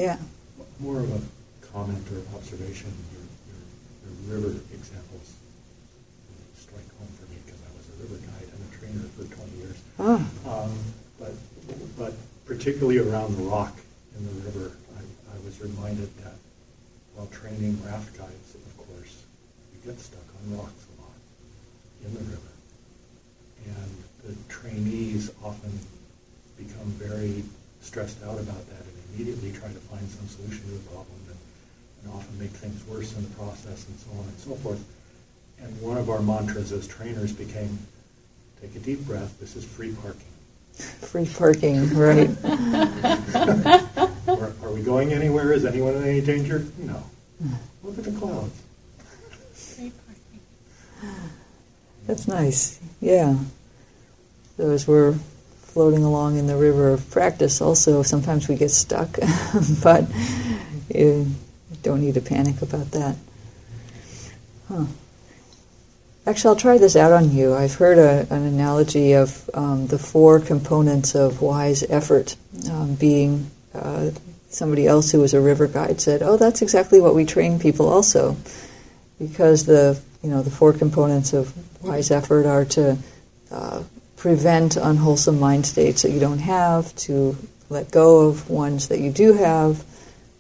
Yeah. 0.03 0.19
More 0.81 0.99
of 0.99 1.15
a 1.15 1.21
comment 1.71 2.03
or 2.11 2.19
observation, 2.35 2.91
your, 3.15 3.23
your, 3.47 3.63
your 4.11 4.35
river 4.35 4.59
examples 4.75 5.39
strike 6.59 6.91
home 6.99 7.07
for 7.15 7.31
me 7.31 7.39
because 7.47 7.63
I 7.63 7.71
was 7.79 7.87
a 7.87 8.03
river 8.03 8.19
guide 8.27 8.51
and 8.51 8.61
a 8.67 8.71
trainer 8.75 9.07
for 9.15 9.31
20 9.31 9.63
years. 9.63 9.79
Oh. 10.01 10.19
Um, 10.43 10.75
but, 11.21 11.35
but 11.97 12.15
particularly 12.47 12.99
around 12.99 13.37
the 13.37 13.45
rock 13.45 13.79
in 14.19 14.27
the 14.27 14.51
river, 14.51 14.75
I, 14.99 15.03
I 15.37 15.39
was 15.45 15.61
reminded 15.61 16.11
that 16.25 16.35
while 17.15 17.29
training 17.29 17.79
raft 17.87 18.19
guides, 18.19 18.57
of 18.57 18.77
course, 18.77 19.23
you 19.71 19.89
get 19.89 20.01
stuck 20.01 20.27
on 20.43 20.59
rocks 20.59 20.83
a 20.99 21.01
lot 21.01 21.15
in 22.05 22.13
the 22.13 22.27
river. 22.27 22.51
And 23.67 24.03
the 24.27 24.35
trainees 24.53 25.31
often 25.45 25.79
become 26.59 26.91
very 26.99 27.45
stressed 27.81 28.21
out 28.25 28.41
about 28.41 28.67
that 28.67 28.83
and 28.83 29.02
immediately 29.15 29.53
try 29.53 29.69
to 29.69 29.83
find 29.91 30.09
some 30.09 30.27
solution 30.29 30.63
to 30.65 30.73
the 30.73 30.89
problem 30.91 31.19
and, 31.29 31.39
and 32.05 32.13
often 32.15 32.39
make 32.39 32.51
things 32.51 32.85
worse 32.87 33.15
in 33.17 33.23
the 33.23 33.31
process 33.37 33.87
and 33.89 33.99
so 33.99 34.11
on 34.13 34.25
and 34.25 34.39
so 34.39 34.55
forth. 34.57 34.83
And 35.61 35.81
one 35.81 35.97
of 35.97 36.11
our 36.11 36.21
mantras 36.21 36.73
as 36.73 36.89
trainers 36.89 37.33
became, 37.33 37.79
Take 38.63 38.77
a 38.77 38.79
deep 38.79 39.01
breath. 39.01 39.41
This 39.41 39.57
is 39.57 39.65
free 39.65 39.93
parking. 39.93 40.23
Free 40.73 41.27
parking, 41.27 41.93
right? 41.97 42.31
are, 44.29 44.53
are 44.63 44.71
we 44.71 44.83
going 44.83 45.13
anywhere? 45.13 45.53
Is 45.53 45.65
anyone 45.65 45.97
in 45.97 46.05
any 46.05 46.21
danger? 46.21 46.65
No. 46.79 47.03
Look 47.83 47.99
at 47.99 48.05
the 48.05 48.13
clouds. 48.13 48.63
Free 49.53 49.91
parking. 49.91 51.11
That's 52.07 52.29
nice. 52.29 52.79
Yeah. 53.01 53.37
So 54.57 54.71
as 54.71 54.87
we're 54.87 55.17
floating 55.73 56.05
along 56.05 56.39
in 56.39 56.47
the 56.47 56.57
river 56.57 56.91
of 56.91 57.11
practice, 57.11 57.61
also 57.61 58.03
sometimes 58.03 58.49
we 58.49 58.57
get 58.57 58.71
stuck, 58.71 59.19
but 59.83 60.05
you 60.95 61.27
don't 61.83 62.01
need 62.01 62.15
to 62.15 62.21
panic 62.21 62.61
about 62.63 62.91
that. 62.91 63.17
Huh. 64.69 64.85
Actually, 66.25 66.49
I'll 66.51 66.61
try 66.61 66.79
this 66.79 66.95
out 66.95 67.13
on 67.13 67.33
you. 67.33 67.55
I've 67.55 67.75
heard 67.75 67.99
a, 67.99 68.33
an 68.33 68.43
analogy 68.43 69.15
of 69.15 69.51
um, 69.55 69.89
the 69.89 69.99
four 69.99 70.39
components 70.39 71.15
of 71.15 71.43
wise 71.43 71.83
effort 71.85 72.37
um, 72.71 72.95
being. 72.95 73.51
Uh, 73.75 74.11
somebody 74.49 74.87
else 74.87 75.11
who 75.11 75.19
was 75.19 75.35
a 75.35 75.41
river 75.41 75.67
guide 75.67 76.01
said, 76.01 76.23
"Oh, 76.23 76.37
that's 76.37 76.63
exactly 76.63 77.01
what 77.01 77.15
we 77.15 77.25
train 77.25 77.59
people 77.59 77.89
also, 77.89 78.37
because 79.19 79.67
the 79.67 80.01
you 80.23 80.31
know 80.31 80.43
the 80.43 80.51
four 80.51 80.73
components 80.73 81.33
of 81.33 81.53
wise 81.83 82.11
effort 82.11 82.47
are 82.47 82.65
to 82.67 82.99
uh, 83.51 83.83
prevent 84.23 84.77
unwholesome 84.77 85.41
mind 85.41 85.67
states 85.67 86.03
that 86.03 86.13
you 86.13 86.21
don't 86.21 86.39
have, 86.39 86.95
to 86.95 87.37
let 87.69 87.91
go 87.91 88.29
of 88.29 88.49
ones 88.49 88.87
that 88.87 89.01
you 89.01 89.11
do 89.11 89.33
have, 89.33 89.85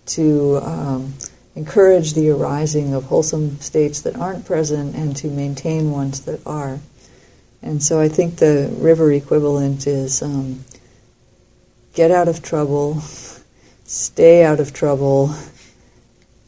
to 0.07 0.59
um, 0.62 1.15
encourage 1.57 2.15
the 2.15 2.31
arising 2.31 2.95
of 2.95 3.03
wholesome 3.05 3.59
states 3.59 4.03
that 4.03 4.15
aren't 4.15 4.47
present, 4.47 4.95
and 4.95 5.17
to 5.17 5.27
maintain 5.27 5.91
ones 5.91 6.21
that 6.27 6.41
are." 6.47 6.79
And 7.61 7.83
so 7.83 8.01
I 8.01 8.09
think 8.09 8.37
the 8.37 8.73
river 8.79 9.11
equivalent 9.11 9.89
is 9.89 10.23
um, 10.23 10.65
get 11.93 12.12
out 12.12 12.29
of 12.29 12.41
trouble 12.41 13.03
stay 13.93 14.43
out 14.43 14.59
of 14.59 14.73
trouble, 14.73 15.35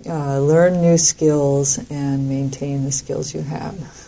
uh, 0.09 0.39
learn 0.39 0.81
new 0.81 0.97
skills, 0.97 1.79
and 1.91 2.27
maintain 2.27 2.85
the 2.85 2.93
skills 2.93 3.35
you 3.35 3.43
have. 3.43 4.04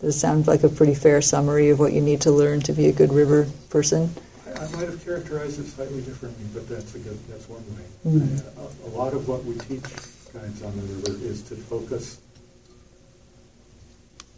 Does 0.00 0.16
it 0.16 0.18
sound 0.18 0.46
like 0.46 0.62
a 0.62 0.68
pretty 0.68 0.94
fair 0.94 1.20
summary 1.20 1.68
of 1.68 1.78
what 1.78 1.92
you 1.92 2.00
need 2.00 2.22
to 2.22 2.30
learn 2.30 2.60
to 2.62 2.72
be 2.72 2.86
a 2.86 2.92
good 2.92 3.12
river 3.12 3.46
person? 3.68 4.10
I, 4.46 4.50
I 4.50 4.68
might 4.70 4.88
have 4.88 5.04
characterized 5.04 5.60
it 5.60 5.66
slightly 5.66 6.00
differently, 6.00 6.46
but 6.54 6.66
that's 6.68 6.94
a 6.94 6.98
good, 6.98 7.18
that's 7.28 7.46
one 7.48 7.62
way. 7.76 8.18
Mm-hmm. 8.18 8.60
A, 8.60 8.88
a, 8.88 8.90
lot 8.96 9.12
of 9.12 9.28
what 9.28 9.44
we 9.44 9.54
teach 9.56 9.84
guides 10.32 10.62
on 10.62 10.74
the 10.74 10.82
river 10.94 11.22
is 11.22 11.42
to 11.42 11.54
focus, 11.54 12.18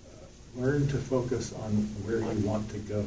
uh, 0.05 0.61
learn 0.61 0.89
to 0.89 0.99
focus 0.99 1.53
on 1.53 1.71
where 2.05 2.19
you 2.19 2.45
want 2.45 2.69
to 2.71 2.79
go 2.79 3.07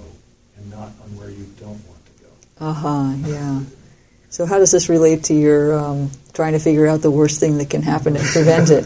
and 0.56 0.72
not 0.72 0.94
on 1.04 1.18
where 1.18 1.30
you 1.30 1.46
don't 1.60 1.82
want 1.88 2.06
to 2.06 2.24
go. 2.24 2.30
Uh 2.66 2.74
huh. 2.74 3.14
Yeah. 3.26 3.62
So, 4.30 4.46
how 4.46 4.60
does 4.60 4.72
this 4.72 4.88
relate 4.88 5.26
to 5.26 5.34
your 5.34 5.78
um, 5.78 6.10
trying 6.34 6.54
to 6.54 6.60
figure 6.60 6.88
out 6.88 7.02
the 7.02 7.12
worst 7.12 7.42
thing 7.42 7.58
that 7.58 7.70
can 7.70 7.82
happen 7.82 8.16
and 8.16 8.26
prevent 8.26 8.70
it? 8.70 8.86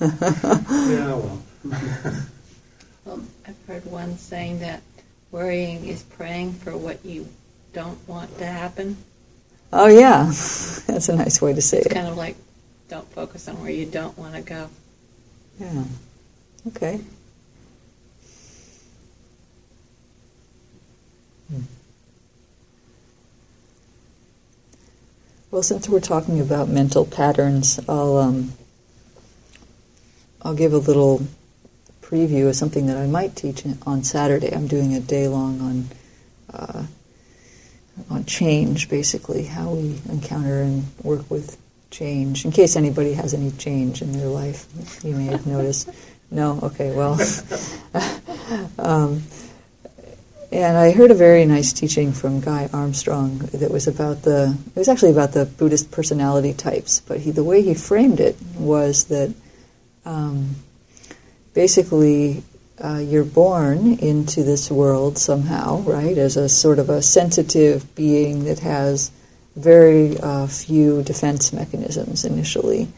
yeah, 0.00 1.14
well. 1.14 1.41
Well, 1.64 3.20
I've 3.46 3.66
heard 3.66 3.84
one 3.86 4.18
saying 4.18 4.60
that 4.60 4.82
worrying 5.30 5.86
is 5.86 6.02
praying 6.02 6.54
for 6.54 6.76
what 6.76 7.04
you 7.04 7.28
don't 7.72 8.06
want 8.08 8.36
to 8.38 8.46
happen. 8.46 8.96
Oh, 9.72 9.88
yeah. 9.88 10.24
That's 10.86 11.08
a 11.08 11.16
nice 11.16 11.40
way 11.40 11.54
to 11.54 11.62
say 11.62 11.78
it's 11.78 11.86
it. 11.86 11.94
kind 11.94 12.06
of 12.06 12.16
like 12.16 12.36
don't 12.88 13.10
focus 13.12 13.48
on 13.48 13.60
where 13.60 13.70
you 13.70 13.86
don't 13.86 14.16
want 14.18 14.34
to 14.34 14.42
go. 14.42 14.68
Yeah. 15.58 15.84
Okay. 16.68 17.00
Hmm. 21.48 21.62
Well, 25.50 25.62
since 25.62 25.88
we're 25.88 26.00
talking 26.00 26.40
about 26.40 26.68
mental 26.68 27.04
patterns, 27.04 27.80
I'll 27.88 28.16
um, 28.16 28.52
I'll 30.42 30.54
give 30.54 30.72
a 30.72 30.78
little 30.78 31.22
preview 32.12 32.46
of 32.46 32.54
something 32.54 32.86
that 32.86 32.98
I 32.98 33.06
might 33.06 33.34
teach 33.34 33.64
on 33.86 34.04
Saturday. 34.04 34.54
I'm 34.54 34.66
doing 34.66 34.92
a 34.94 35.00
day 35.00 35.28
long 35.28 35.60
on 35.62 35.88
uh, 36.52 36.84
on 38.10 38.24
change, 38.26 38.90
basically 38.90 39.44
how 39.44 39.70
we 39.70 39.98
encounter 40.10 40.60
and 40.60 40.84
work 41.02 41.30
with 41.30 41.58
change. 41.90 42.44
In 42.44 42.52
case 42.52 42.76
anybody 42.76 43.14
has 43.14 43.32
any 43.32 43.50
change 43.52 44.02
in 44.02 44.12
their 44.12 44.28
life, 44.28 44.66
you 45.02 45.14
may 45.14 45.26
have 45.26 45.46
noticed. 45.46 45.88
No, 46.34 46.58
okay, 46.62 46.96
well. 46.96 47.20
um, 48.78 49.22
and 50.50 50.78
I 50.78 50.92
heard 50.92 51.10
a 51.10 51.14
very 51.14 51.44
nice 51.44 51.74
teaching 51.74 52.14
from 52.14 52.40
Guy 52.40 52.70
Armstrong 52.72 53.36
that 53.52 53.70
was 53.70 53.86
about 53.86 54.22
the, 54.22 54.56
it 54.74 54.78
was 54.78 54.88
actually 54.88 55.10
about 55.10 55.32
the 55.32 55.44
Buddhist 55.44 55.90
personality 55.90 56.54
types, 56.54 57.00
but 57.00 57.20
he, 57.20 57.32
the 57.32 57.44
way 57.44 57.60
he 57.60 57.74
framed 57.74 58.18
it 58.18 58.38
was 58.56 59.04
that 59.08 59.34
um, 60.06 60.56
basically 61.54 62.42
uh, 62.82 62.98
you're 62.98 63.24
born 63.24 63.98
into 63.98 64.42
this 64.42 64.70
world 64.70 65.18
somehow, 65.18 65.78
right, 65.82 66.18
as 66.18 66.36
a 66.36 66.48
sort 66.48 66.78
of 66.78 66.90
a 66.90 67.02
sensitive 67.02 67.94
being 67.94 68.44
that 68.44 68.58
has 68.60 69.10
very 69.54 70.18
uh, 70.18 70.46
few 70.46 71.02
defense 71.02 71.52
mechanisms 71.52 72.24
initially. 72.24 72.88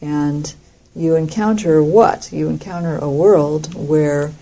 And 0.00 0.54
you 0.94 1.16
encounter 1.16 1.82
what? 1.82 2.30
You 2.32 2.48
encounter 2.48 2.98
a 2.98 3.10
world 3.10 3.74
where 3.74 4.32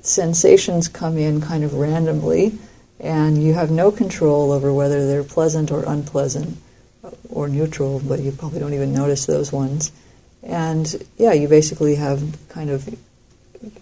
sensations 0.00 0.88
come 0.88 1.18
in 1.18 1.40
kind 1.40 1.64
of 1.64 1.74
randomly, 1.74 2.58
and 3.00 3.42
you 3.42 3.52
have 3.54 3.70
no 3.70 3.90
control 3.90 4.52
over 4.52 4.72
whether 4.72 5.06
they're 5.06 5.24
pleasant 5.24 5.70
or 5.70 5.84
unpleasant 5.84 6.56
or 7.28 7.48
neutral, 7.48 8.00
but 8.00 8.20
you 8.20 8.32
probably 8.32 8.60
don't 8.60 8.74
even 8.74 8.92
notice 8.92 9.26
those 9.26 9.52
ones. 9.52 9.92
And 10.46 11.02
yeah, 11.18 11.32
you 11.32 11.48
basically 11.48 11.96
have 11.96 12.36
kind 12.48 12.70
of, 12.70 12.88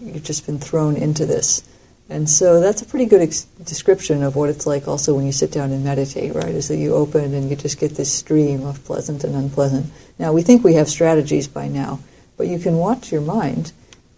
you've 0.01 0.23
just 0.23 0.45
been 0.45 0.59
thrown 0.59 0.97
into 0.97 1.25
this. 1.25 1.63
And 2.09 2.29
so 2.29 2.59
that's 2.59 2.81
a 2.81 2.85
pretty 2.85 3.05
good 3.05 3.21
ex- 3.21 3.45
description 3.63 4.23
of 4.23 4.35
what 4.35 4.49
it's 4.49 4.67
like 4.67 4.87
also 4.87 5.15
when 5.15 5.25
you 5.25 5.31
sit 5.31 5.51
down 5.51 5.71
and 5.71 5.83
meditate, 5.83 6.33
right? 6.35 6.53
Is 6.53 6.67
that 6.67 6.77
you 6.77 6.93
open 6.93 7.33
and 7.33 7.49
you 7.49 7.55
just 7.55 7.79
get 7.79 7.95
this 7.95 8.11
stream 8.11 8.65
of 8.65 8.83
pleasant 8.83 9.23
and 9.23 9.35
unpleasant. 9.35 9.91
Now, 10.19 10.33
we 10.33 10.41
think 10.41 10.63
we 10.63 10.73
have 10.73 10.87
strategies 10.87 11.47
by 11.47 11.67
now, 11.67 11.99
but 12.37 12.47
you 12.47 12.59
can 12.59 12.77
watch 12.77 13.11
your 13.11 13.21
mind. 13.21 13.71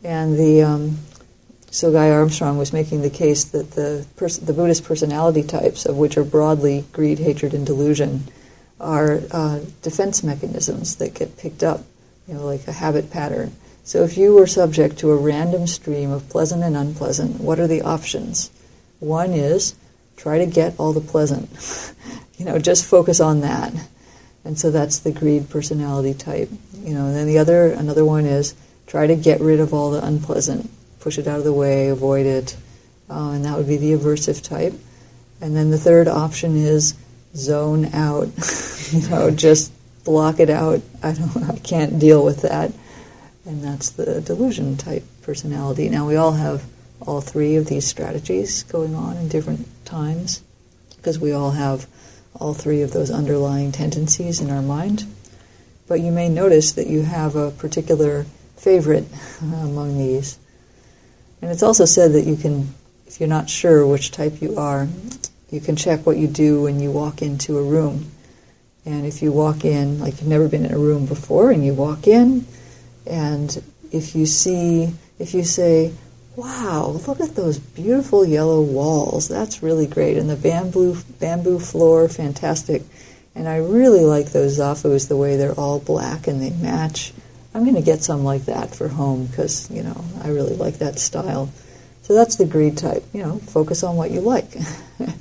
And 0.04 0.38
the, 0.38 0.64
um, 0.64 0.98
so 1.70 1.92
Guy 1.92 2.12
Armstrong 2.12 2.58
was 2.58 2.74
making 2.74 3.02
the 3.02 3.10
case 3.10 3.44
that 3.46 3.72
the, 3.72 4.06
pers- 4.16 4.38
the 4.38 4.54
Buddhist 4.54 4.84
personality 4.84 5.44
types, 5.44 5.86
of 5.86 5.98
which 5.98 6.18
are 6.18 6.24
broadly 6.24 6.86
greed, 6.94 7.20
hatred, 7.20 7.54
and 7.54 7.66
delusion, 7.66 8.24
are 8.80 9.22
uh, 9.32 9.60
defense 9.82 10.24
mechanisms 10.24 10.98
that 10.98 11.14
get 11.14 11.38
picked 11.38 11.64
up, 11.64 11.84
you 12.28 12.34
know, 12.34 12.46
like 12.46 12.68
a 12.68 12.72
habit 12.72 13.12
pattern. 13.12 13.56
So 13.84 14.04
if 14.04 14.18
you 14.18 14.34
were 14.36 14.48
subject 14.48 15.00
to 15.00 15.12
a 15.12 15.16
random 15.16 15.68
stream 15.68 16.12
of 16.12 16.30
pleasant 16.30 16.64
and 16.64 16.76
unpleasant, 16.76 17.40
what 17.40 17.60
are 17.60 17.68
the 17.68 17.82
options? 17.82 18.52
One 19.00 19.32
is 19.32 19.76
try 20.18 20.40
to 20.40 20.46
get 20.46 20.76
all 20.78 20.94
the 20.94 21.02
pleasant. 21.02 21.50
you 22.38 22.46
know, 22.46 22.60
just 22.60 22.86
focus 22.86 23.20
on 23.20 23.42
that. 23.42 23.74
And 24.44 24.60
so 24.60 24.72
that's 24.72 25.00
the 25.00 25.12
greed 25.12 25.50
personality 25.50 26.14
type. 26.14 26.50
You 26.84 26.94
know, 26.94 27.06
and 27.08 27.16
then 27.16 27.28
the 27.28 27.38
other 27.38 27.68
another 27.68 28.06
one 28.06 28.26
is 28.26 28.56
try 28.88 29.08
to 29.08 29.16
get 29.16 29.42
rid 29.42 29.60
of 29.60 29.74
all 29.74 29.92
the 29.92 30.06
unpleasant 30.06 30.70
push 31.08 31.18
it 31.18 31.26
out 31.26 31.40
of 31.40 31.46
the 31.46 31.54
way, 31.54 31.88
avoid 31.88 32.26
it, 32.26 32.58
uh, 33.10 33.32
and 33.32 33.46
that 33.46 33.58
would 33.58 33.66
be 33.66 33.78
the 33.78 33.94
aversive 33.94 34.44
type. 34.44 34.74
And 35.40 35.56
then 35.56 35.72
the 35.72 35.78
third 35.78 36.10
option 36.10 36.58
is 36.58 36.96
zone 37.34 37.86
out. 37.94 38.28
you 38.92 39.08
know, 39.08 39.32
just 39.32 39.72
block 40.08 40.40
it 40.40 40.50
out. 40.50 40.82
I 41.04 41.12
don't. 41.12 41.44
I 41.44 41.60
can't 41.60 42.00
deal 42.00 42.24
with 42.24 42.42
that. 42.42 42.72
And 43.46 43.64
that's 43.64 43.92
the 43.92 44.22
delusion 44.22 44.78
type 44.78 45.04
personality. 45.22 45.90
Now 45.90 46.08
we 46.08 46.16
all 46.16 46.34
have 46.34 46.64
all 47.02 47.22
three 47.22 47.56
of 47.56 47.68
these 47.68 47.86
strategies 47.86 48.64
going 48.64 48.96
on 48.96 49.18
in 49.18 49.28
different 49.28 49.68
times 49.86 50.42
because 50.96 51.20
we 51.20 51.32
all 51.32 51.52
have 51.52 51.88
all 52.34 52.54
three 52.54 52.82
of 52.82 52.92
those 52.92 53.12
underlying 53.12 53.72
tendencies 53.72 54.42
in 54.42 54.50
our 54.50 54.62
mind. 54.62 55.06
But 55.88 56.02
you 56.02 56.12
may 56.12 56.28
notice 56.30 56.74
that 56.74 56.88
you 56.88 57.04
have 57.04 57.36
a 57.36 57.52
particular 57.52 58.26
favorite 58.58 59.08
among 59.42 59.98
these. 59.98 60.38
And 61.42 61.52
it's 61.52 61.64
also 61.64 61.86
said 61.86 62.14
that 62.14 62.26
you 62.26 62.36
can, 62.36 62.74
if 63.06 63.20
you're 63.20 63.30
not 63.30 63.50
sure 63.50 63.86
which 63.86 64.12
type 64.12 64.42
you 64.42 64.58
are, 64.58 64.88
you 65.50 65.62
can 65.62 65.76
check 65.76 66.06
what 66.06 66.18
you 66.18 66.28
do 66.28 66.64
when 66.64 66.80
you 66.80 66.92
walk 66.92 67.22
into 67.22 67.58
a 67.58 67.64
room. 67.64 68.12
And 68.88 69.06
if 69.06 69.22
you 69.22 69.32
walk 69.32 69.66
in, 69.66 70.00
like 70.00 70.20
you've 70.20 70.30
never 70.30 70.48
been 70.48 70.66
in 70.66 70.74
a 70.74 70.78
room 70.80 71.06
before, 71.06 71.52
and 71.52 71.64
you 71.64 71.74
walk 71.74 72.08
in, 72.08 72.48
and 73.06 73.62
if 73.92 74.16
you 74.16 74.26
see, 74.26 74.94
if 75.20 75.34
you 75.34 75.44
say, 75.44 75.94
wow, 76.36 76.88
look 77.06 77.20
at 77.20 77.36
those 77.36 77.60
beautiful 77.60 78.26
yellow 78.26 78.62
walls, 78.62 79.28
that's 79.28 79.62
really 79.62 79.88
great, 79.88 80.18
and 80.18 80.30
the 80.30 80.36
bamboo, 80.36 80.98
bamboo 81.20 81.60
floor, 81.60 82.08
fantastic. 82.08 82.82
And 83.36 83.48
I 83.48 83.58
really 83.58 84.06
like 84.06 84.32
those 84.32 84.58
zafus, 84.58 85.08
the 85.08 85.18
way 85.18 85.36
they're 85.36 85.54
all 85.54 85.80
black 85.80 86.26
and 86.26 86.42
they 86.42 86.50
match 86.50 87.14
I'm 87.58 87.64
going 87.64 87.76
to 87.76 87.82
get 87.82 88.04
some 88.04 88.24
like 88.24 88.46
that 88.46 88.76
for 88.76 88.88
home 88.88 89.26
because, 89.26 89.72
you 89.72 89.82
know, 89.82 90.06
I 90.22 90.28
really 90.28 90.56
like 90.56 90.78
that 90.78 91.00
style. 91.00 91.52
So 92.04 92.14
that's 92.14 92.36
the 92.36 92.46
greed 92.46 92.78
type. 92.78 93.04
You 93.14 93.24
know, 93.24 93.38
focus 93.40 93.82
on 93.82 93.96
what 93.96 94.12
you 94.12 94.22
like. 94.22 94.56
and 95.00 95.16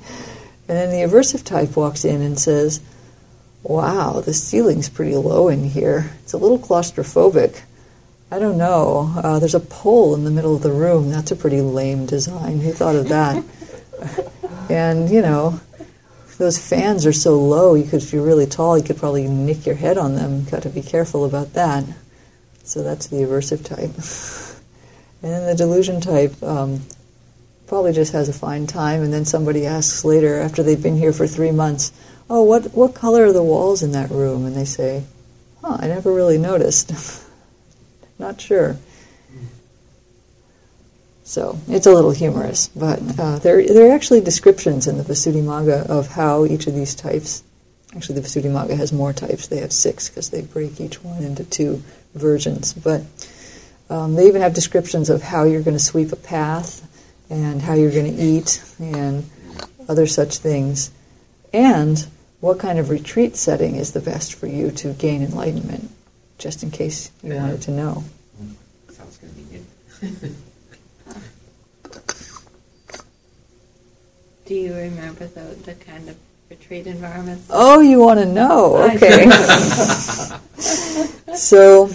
then 0.67 0.91
the 0.91 0.97
aversive 0.97 1.43
type 1.43 1.75
walks 1.75 2.05
in 2.05 2.21
and 2.21 2.39
says, 2.39 2.79
"Wow, 3.63 4.21
the 4.21 4.33
ceiling's 4.33 4.89
pretty 4.89 5.15
low 5.15 5.47
in 5.47 5.63
here. 5.65 6.11
It's 6.23 6.33
a 6.33 6.37
little 6.37 6.59
claustrophobic." 6.59 7.61
I 8.29 8.39
don't 8.39 8.57
know. 8.57 9.13
Uh, 9.15 9.39
there's 9.39 9.55
a 9.55 9.59
pole 9.61 10.13
in 10.13 10.25
the 10.25 10.31
middle 10.31 10.53
of 10.53 10.61
the 10.61 10.73
room. 10.73 11.09
That's 11.09 11.31
a 11.31 11.35
pretty 11.35 11.61
lame 11.61 12.05
design. 12.05 12.59
Who 12.59 12.73
thought 12.73 12.95
of 12.97 13.07
that? 13.07 13.41
and, 14.69 15.09
you 15.09 15.21
know, 15.21 15.61
those 16.37 16.59
fans 16.59 17.05
are 17.05 17.13
so 17.13 17.39
low, 17.39 17.73
you 17.73 17.85
could, 17.85 18.03
if 18.03 18.11
you're 18.11 18.25
really 18.25 18.45
tall, 18.45 18.77
you 18.77 18.83
could 18.83 18.97
probably 18.97 19.27
nick 19.27 19.65
your 19.65 19.75
head 19.75 19.97
on 19.97 20.15
them. 20.15 20.35
You've 20.35 20.51
got 20.51 20.63
to 20.63 20.69
be 20.69 20.81
careful 20.81 21.23
about 21.23 21.53
that. 21.53 21.85
So 22.63 22.83
that's 22.83 23.07
the 23.07 23.17
aversive 23.17 23.63
type. 23.63 23.95
and 25.23 25.31
then 25.31 25.45
the 25.47 25.55
delusion 25.55 26.01
type 26.01 26.41
um, 26.43 26.81
probably 27.65 27.93
just 27.93 28.11
has 28.11 28.27
a 28.27 28.33
fine 28.33 28.67
time, 28.67 29.01
and 29.03 29.13
then 29.13 29.23
somebody 29.23 29.65
asks 29.65 30.03
later, 30.03 30.37
after 30.39 30.63
they've 30.63 30.81
been 30.81 30.97
here 30.97 31.13
for 31.13 31.27
three 31.27 31.51
months, 31.51 31.93
oh, 32.29 32.43
what, 32.43 32.73
what 32.73 32.93
color 32.93 33.25
are 33.25 33.33
the 33.33 33.43
walls 33.43 33.83
in 33.83 33.91
that 33.93 34.09
room? 34.09 34.45
And 34.45 34.55
they 34.55 34.65
say, 34.65 35.03
huh, 35.61 35.77
I 35.79 35.87
never 35.87 36.11
really 36.11 36.37
noticed. 36.37 36.91
Not 38.19 38.41
sure. 38.41 38.77
So 41.23 41.59
it's 41.67 41.85
a 41.85 41.93
little 41.93 42.11
humorous, 42.11 42.69
but 42.69 43.01
uh, 43.19 43.39
there, 43.39 43.65
there 43.65 43.89
are 43.89 43.95
actually 43.95 44.21
descriptions 44.21 44.87
in 44.87 44.97
the 44.97 45.03
Visuddhimagga 45.03 45.87
of 45.87 46.07
how 46.07 46.45
each 46.45 46.67
of 46.67 46.73
these 46.73 46.95
types. 46.95 47.43
Actually, 47.93 48.21
the 48.21 48.27
Visuddhimagga 48.27 48.77
has 48.77 48.93
more 48.93 49.11
types. 49.11 49.47
They 49.47 49.57
have 49.57 49.73
six 49.73 50.07
because 50.07 50.29
they 50.29 50.41
break 50.41 50.79
each 50.79 51.03
one 51.03 51.23
into 51.23 51.43
two 51.43 51.83
versions. 52.15 52.71
But 52.71 53.03
um, 53.89 54.15
they 54.15 54.27
even 54.27 54.41
have 54.41 54.53
descriptions 54.53 55.09
of 55.09 55.21
how 55.21 55.43
you're 55.43 55.63
going 55.63 55.75
to 55.77 55.83
sweep 55.83 56.13
a 56.13 56.17
path 56.17 56.87
and 57.29 57.61
how 57.61 57.73
you're 57.73 57.91
going 57.91 58.15
to 58.15 58.21
eat 58.21 58.63
and 58.79 59.29
other 59.89 60.07
such 60.07 60.37
things, 60.37 60.91
and 61.53 62.07
what 62.39 62.59
kind 62.59 62.77
of 62.79 62.89
retreat 62.89 63.35
setting 63.35 63.75
is 63.75 63.91
the 63.93 63.99
best 63.99 64.33
for 64.35 64.47
you 64.47 64.71
to 64.71 64.93
gain 64.93 65.21
enlightenment 65.23 65.89
just 66.37 66.61
in 66.63 66.71
case 66.71 67.09
you 67.23 67.33
Yeah. 67.33 67.41
wanted 67.41 67.61
to 67.63 67.71
know. 67.71 68.03
Sounds 68.91 69.17
convenient. 69.17 69.65
Do 74.45 74.55
you 74.55 74.73
remember 74.75 75.27
the, 75.27 75.41
the 75.65 75.73
kind 75.73 76.07
of 76.09 76.15
retreat 76.49 76.87
environments? 76.87 77.47
Oh, 77.49 77.81
you 77.81 77.99
want 77.99 78.19
to 78.19 78.25
know? 78.25 78.77
Okay. 78.95 79.29
so 81.35 81.89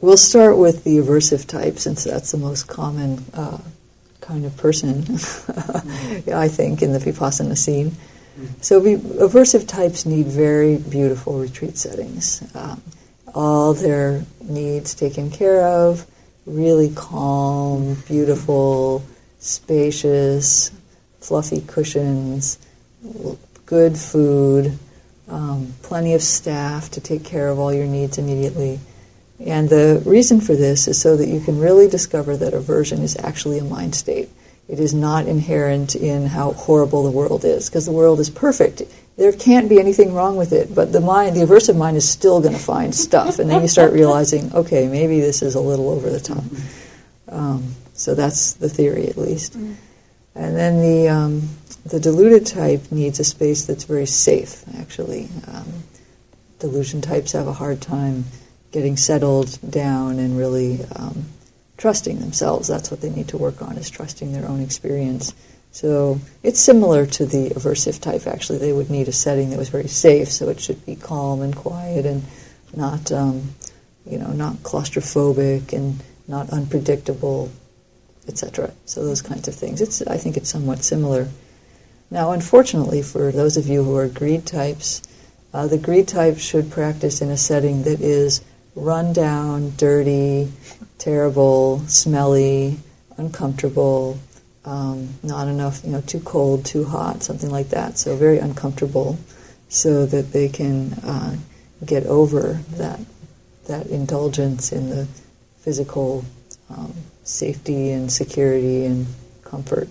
we'll 0.00 0.16
start 0.16 0.56
with 0.56 0.84
the 0.84 0.96
aversive 0.98 1.46
type, 1.46 1.78
since 1.78 2.04
that's 2.04 2.30
the 2.32 2.38
most 2.38 2.68
common 2.68 3.24
uh, 3.34 3.58
kind 4.20 4.46
of 4.46 4.56
person, 4.56 5.00
I 6.32 6.48
think, 6.48 6.80
in 6.80 6.92
the 6.92 6.98
Vipassana 6.98 7.58
scene. 7.58 7.92
So 8.60 8.80
we, 8.80 8.96
aversive 8.96 9.68
types 9.68 10.06
need 10.06 10.26
very 10.26 10.76
beautiful 10.76 11.38
retreat 11.38 11.78
settings. 11.78 12.42
Um, 12.54 12.82
all 13.34 13.74
their 13.74 14.24
needs 14.42 14.94
taken 14.94 15.30
care 15.30 15.66
of, 15.66 16.06
really 16.46 16.92
calm, 16.94 17.94
beautiful, 18.06 19.04
spacious, 19.38 20.70
fluffy 21.20 21.60
cushions, 21.60 22.58
good 23.66 23.96
food, 23.96 24.78
um, 25.28 25.74
plenty 25.82 26.14
of 26.14 26.22
staff 26.22 26.90
to 26.92 27.00
take 27.00 27.24
care 27.24 27.48
of 27.48 27.58
all 27.58 27.72
your 27.72 27.86
needs 27.86 28.18
immediately. 28.18 28.78
And 29.44 29.68
the 29.68 30.02
reason 30.04 30.40
for 30.40 30.54
this 30.54 30.86
is 30.86 31.00
so 31.00 31.16
that 31.16 31.28
you 31.28 31.40
can 31.40 31.58
really 31.58 31.88
discover 31.88 32.36
that 32.36 32.54
aversion 32.54 33.02
is 33.02 33.16
actually 33.18 33.58
a 33.58 33.64
mind 33.64 33.94
state. 33.94 34.28
It 34.68 34.80
is 34.80 34.94
not 34.94 35.26
inherent 35.26 35.94
in 35.94 36.26
how 36.26 36.52
horrible 36.52 37.04
the 37.04 37.10
world 37.10 37.44
is, 37.44 37.68
because 37.68 37.84
the 37.84 37.92
world 37.92 38.20
is 38.20 38.30
perfect. 38.30 38.82
There 39.16 39.32
can't 39.32 39.68
be 39.68 39.78
anything 39.78 40.14
wrong 40.14 40.36
with 40.36 40.52
it, 40.52 40.74
but 40.74 40.92
the 40.92 41.00
mind, 41.00 41.36
the 41.36 41.42
aversive 41.42 41.76
mind, 41.76 41.96
is 41.96 42.08
still 42.08 42.40
going 42.40 42.54
to 42.54 42.60
find 42.60 42.94
stuff, 42.94 43.38
and 43.38 43.48
then 43.48 43.62
you 43.62 43.68
start 43.68 43.92
realizing, 43.92 44.52
okay, 44.54 44.88
maybe 44.88 45.20
this 45.20 45.42
is 45.42 45.54
a 45.54 45.60
little 45.60 45.90
over 45.90 46.10
the 46.10 46.20
top. 46.20 46.44
Um, 47.28 47.74
so 47.92 48.14
that's 48.14 48.54
the 48.54 48.68
theory, 48.68 49.06
at 49.08 49.16
least. 49.16 49.54
And 49.54 50.56
then 50.56 50.80
the 50.80 51.08
um, 51.08 51.48
the 51.84 52.00
deluded 52.00 52.46
type 52.46 52.90
needs 52.90 53.20
a 53.20 53.24
space 53.24 53.66
that's 53.66 53.84
very 53.84 54.06
safe. 54.06 54.64
Actually, 54.78 55.28
um, 55.46 55.84
delusion 56.58 57.00
types 57.00 57.32
have 57.32 57.46
a 57.46 57.52
hard 57.52 57.80
time 57.80 58.24
getting 58.72 58.96
settled 58.96 59.58
down 59.70 60.18
and 60.18 60.36
really 60.36 60.84
um, 60.96 61.26
trusting 61.76 62.20
themselves. 62.20 62.68
That's 62.68 62.90
what 62.90 63.00
they 63.00 63.10
need 63.10 63.28
to 63.28 63.38
work 63.38 63.62
on 63.62 63.76
is 63.76 63.90
trusting 63.90 64.32
their 64.32 64.48
own 64.48 64.60
experience. 64.60 65.34
So 65.72 66.20
it's 66.42 66.60
similar 66.60 67.04
to 67.06 67.26
the 67.26 67.50
aversive 67.50 68.00
type. 68.00 68.26
Actually, 68.26 68.58
they 68.58 68.72
would 68.72 68.90
need 68.90 69.08
a 69.08 69.12
setting 69.12 69.50
that 69.50 69.58
was 69.58 69.70
very 69.70 69.88
safe, 69.88 70.30
so 70.30 70.48
it 70.48 70.60
should 70.60 70.86
be 70.86 70.94
calm 70.94 71.42
and 71.42 71.54
quiet 71.54 72.06
and 72.06 72.22
not, 72.76 73.10
um, 73.10 73.54
you 74.06 74.18
know, 74.18 74.28
not 74.28 74.56
claustrophobic 74.58 75.72
and 75.72 76.00
not 76.28 76.50
unpredictable, 76.50 77.50
etc. 78.28 78.72
So 78.84 79.04
those 79.04 79.20
kinds 79.20 79.48
of 79.48 79.54
things. 79.54 79.80
It's 79.80 80.00
I 80.02 80.16
think 80.16 80.36
it's 80.36 80.48
somewhat 80.48 80.84
similar. 80.84 81.28
Now, 82.10 82.30
unfortunately, 82.30 83.02
for 83.02 83.32
those 83.32 83.56
of 83.56 83.66
you 83.66 83.82
who 83.82 83.96
are 83.96 84.06
greed 84.06 84.46
types, 84.46 85.02
uh, 85.52 85.66
the 85.66 85.78
greed 85.78 86.06
type 86.06 86.38
should 86.38 86.70
practice 86.70 87.20
in 87.20 87.30
a 87.30 87.36
setting 87.36 87.82
that 87.82 88.00
is 88.00 88.42
run 88.74 89.12
down, 89.12 89.72
dirty, 89.76 90.50
terrible, 90.98 91.80
smelly, 91.86 92.78
uncomfortable, 93.16 94.18
um, 94.64 95.08
not 95.22 95.48
enough, 95.48 95.84
you 95.84 95.90
know, 95.90 96.00
too 96.00 96.20
cold, 96.20 96.64
too 96.64 96.84
hot, 96.84 97.22
something 97.22 97.50
like 97.50 97.70
that. 97.70 97.98
So 97.98 98.16
very 98.16 98.38
uncomfortable, 98.38 99.18
so 99.68 100.06
that 100.06 100.32
they 100.32 100.48
can 100.48 100.92
uh, 100.94 101.36
get 101.84 102.06
over 102.06 102.60
that 102.72 103.00
that 103.66 103.86
indulgence 103.86 104.72
in 104.72 104.90
the 104.90 105.06
physical 105.58 106.24
um, 106.68 106.92
safety 107.22 107.90
and 107.90 108.12
security 108.12 108.84
and 108.84 109.06
comfort. 109.42 109.88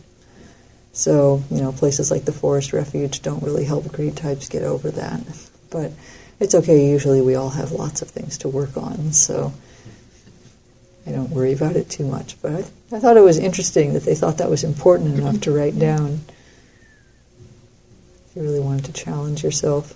So, 0.91 1.43
you 1.50 1.60
know, 1.60 1.72
places 1.72 2.12
like 2.12 2.26
the 2.26 2.32
forest 2.32 2.72
refuge 2.72 3.24
don't 3.24 3.41
really 3.41 3.65
help 3.65 3.91
greed 3.91 4.15
types 4.15 4.48
get 4.48 4.62
over 4.62 4.91
that. 4.91 5.22
But 5.72 5.91
it's 6.39 6.56
okay, 6.56 6.89
usually 6.89 7.22
we 7.22 7.36
all 7.36 7.52
have 7.52 7.72
lots 7.72 8.02
of 8.02 8.10
things 8.10 8.38
to 8.39 8.50
work 8.50 8.76
on, 8.78 9.13
so 9.13 9.54
I 11.06 11.12
don't 11.12 11.30
worry 11.30 11.54
about 11.54 11.76
it 11.76 11.89
too 11.89 12.06
much. 12.06 12.41
But 12.41 12.52
I, 12.54 12.98
I 12.98 13.00
thought 13.00 13.17
it 13.17 13.24
was 13.24 13.38
interesting 13.38 13.93
that 13.93 14.04
they 14.04 14.15
thought 14.15 14.38
that 14.38 14.50
was 14.50 14.63
important 14.63 15.19
enough 15.19 15.41
to 15.41 15.52
write 15.52 15.78
down. 15.78 16.22
If 18.28 18.36
you 18.36 18.41
really 18.41 18.60
wanted 18.60 18.86
to 18.86 18.93
challenge 18.93 19.43
yourself. 19.43 19.96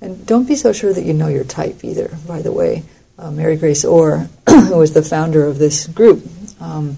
And 0.00 0.26
don't 0.26 0.48
be 0.48 0.56
so 0.56 0.72
sure 0.72 0.92
that 0.92 1.04
you 1.04 1.12
know 1.12 1.28
your 1.28 1.44
type 1.44 1.84
either, 1.84 2.16
by 2.26 2.40
the 2.40 2.52
way. 2.52 2.84
Uh, 3.18 3.30
Mary 3.30 3.56
Grace 3.56 3.84
Orr, 3.84 4.28
who 4.48 4.78
was 4.78 4.94
the 4.94 5.02
founder 5.02 5.44
of 5.44 5.58
this 5.58 5.86
group, 5.86 6.26
um, 6.58 6.96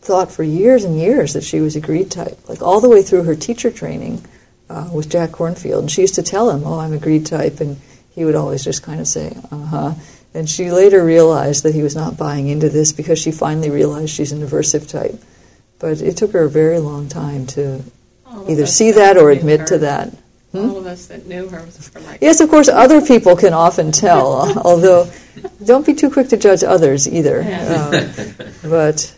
thought 0.00 0.32
for 0.32 0.42
years 0.42 0.84
and 0.84 0.98
years 0.98 1.34
that 1.34 1.44
she 1.44 1.60
was 1.60 1.76
a 1.76 1.80
greed 1.80 2.10
type, 2.10 2.48
like 2.48 2.62
all 2.62 2.80
the 2.80 2.88
way 2.88 3.02
through 3.02 3.24
her 3.24 3.34
teacher 3.34 3.70
training 3.70 4.24
uh, 4.72 4.88
with 4.92 5.10
Jack 5.10 5.30
Kornfield. 5.30 5.80
And 5.80 5.90
she 5.90 6.00
used 6.02 6.14
to 6.16 6.22
tell 6.22 6.50
him, 6.50 6.62
"Oh, 6.64 6.78
I'm 6.78 6.92
a 6.92 6.98
greed 6.98 7.26
type," 7.26 7.60
and 7.60 7.76
he 8.14 8.24
would 8.24 8.34
always 8.34 8.64
just 8.64 8.82
kind 8.82 9.00
of 9.00 9.06
say, 9.06 9.36
"Uh 9.50 9.56
huh." 9.66 9.94
And 10.34 10.48
she 10.48 10.70
later 10.70 11.04
realized 11.04 11.62
that 11.64 11.74
he 11.74 11.82
was 11.82 11.94
not 11.94 12.16
buying 12.16 12.48
into 12.48 12.68
this 12.70 12.92
because 12.92 13.18
she 13.18 13.30
finally 13.32 13.68
realized 13.70 14.10
she's 14.14 14.32
an 14.32 14.40
aversive 14.40 14.88
type. 14.88 15.20
But 15.78 16.00
it 16.00 16.16
took 16.16 16.32
her 16.32 16.44
a 16.44 16.50
very 16.50 16.78
long 16.78 17.08
time 17.08 17.46
to 17.48 17.82
All 18.26 18.50
either 18.50 18.66
see 18.66 18.92
that 18.92 19.14
that 19.14 19.22
or 19.22 19.30
admit 19.30 19.60
her- 19.60 19.66
to 19.66 19.78
that. 19.78 20.08
Hmm? 20.52 20.70
All 20.70 20.76
of 20.78 20.86
us 20.86 21.06
that 21.06 21.26
knew 21.26 21.48
her 21.48 21.66
were 21.94 22.00
like, 22.02 22.18
Yes, 22.20 22.40
of 22.40 22.48
course, 22.50 22.68
other 22.68 23.00
people 23.00 23.36
can 23.36 23.52
often 23.54 23.90
tell, 23.90 24.52
although 24.64 25.10
don't 25.64 25.84
be 25.84 25.94
too 25.94 26.10
quick 26.10 26.28
to 26.28 26.36
judge 26.36 26.62
others 26.62 27.08
either. 27.08 27.42
Yeah. 27.42 27.90
Um, 27.92 28.70
but 28.70 29.14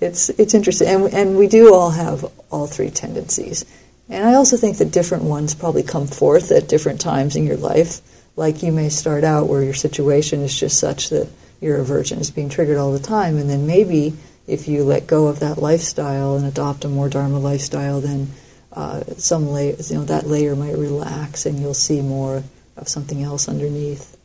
it's 0.00 0.28
it's 0.30 0.54
interesting, 0.54 0.88
and 0.88 1.12
and 1.14 1.36
we 1.38 1.46
do 1.48 1.74
all 1.74 1.90
have 1.90 2.24
all 2.50 2.66
three 2.66 2.90
tendencies, 2.90 3.64
and 4.08 4.26
I 4.26 4.34
also 4.34 4.56
think 4.56 4.78
that 4.78 4.92
different 4.92 5.24
ones 5.24 5.54
probably 5.54 5.82
come 5.82 6.06
forth 6.06 6.50
at 6.50 6.68
different 6.68 7.00
times 7.00 7.36
in 7.36 7.46
your 7.46 7.56
life. 7.56 8.00
Like 8.36 8.62
you 8.62 8.72
may 8.72 8.88
start 8.88 9.24
out 9.24 9.48
where 9.48 9.62
your 9.62 9.74
situation 9.74 10.40
is 10.42 10.58
just 10.58 10.78
such 10.78 11.08
that 11.10 11.28
your 11.60 11.78
aversion 11.78 12.18
is 12.18 12.30
being 12.30 12.48
triggered 12.48 12.76
all 12.76 12.92
the 12.92 12.98
time, 12.98 13.38
and 13.38 13.48
then 13.48 13.66
maybe 13.66 14.14
if 14.46 14.68
you 14.68 14.84
let 14.84 15.06
go 15.06 15.26
of 15.26 15.40
that 15.40 15.58
lifestyle 15.58 16.36
and 16.36 16.46
adopt 16.46 16.84
a 16.84 16.88
more 16.88 17.08
dharma 17.08 17.38
lifestyle, 17.38 18.00
then 18.00 18.30
uh, 18.72 19.02
some 19.16 19.48
layer, 19.48 19.74
you 19.88 19.96
know, 19.96 20.04
that 20.04 20.26
layer 20.26 20.54
might 20.54 20.76
relax, 20.76 21.46
and 21.46 21.58
you'll 21.58 21.74
see 21.74 22.00
more 22.02 22.44
of 22.76 22.88
something 22.88 23.22
else 23.22 23.48
underneath. 23.48 24.15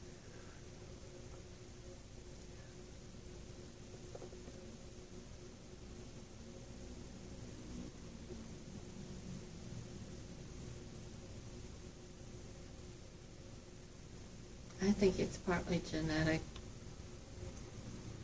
Partly 15.51 15.81
genetic. 15.91 16.39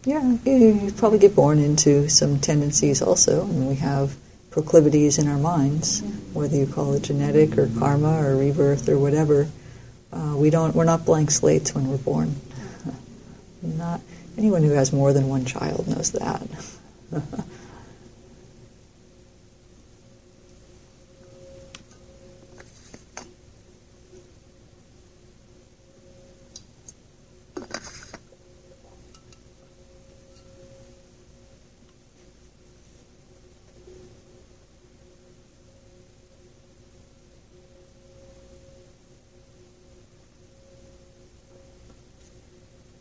Yeah, 0.05 0.37
you, 0.45 0.79
you 0.85 0.91
probably 0.93 1.19
get 1.19 1.35
born 1.35 1.59
into 1.59 2.07
some 2.07 2.39
tendencies 2.39 3.01
also, 3.01 3.43
and 3.43 3.67
we 3.67 3.75
have 3.75 4.15
proclivities 4.49 5.19
in 5.19 5.27
our 5.27 5.37
minds, 5.37 5.99
whether 6.31 6.55
you 6.55 6.65
call 6.65 6.93
it 6.93 7.03
genetic 7.03 7.57
or 7.57 7.69
karma 7.79 8.25
or 8.25 8.37
rebirth 8.37 8.87
or 8.87 8.97
whatever. 8.97 9.49
Uh, 10.13 10.35
we 10.37 10.49
don't. 10.49 10.73
We're 10.73 10.85
not 10.85 11.03
blank 11.03 11.29
slates 11.29 11.75
when 11.75 11.89
we're 11.89 11.97
born. 11.97 12.33
Not 13.61 13.99
anyone 14.37 14.63
who 14.63 14.71
has 14.71 14.93
more 14.93 15.11
than 15.11 15.27
one 15.27 15.43
child 15.43 15.85
knows 15.85 16.13
that. 16.13 16.47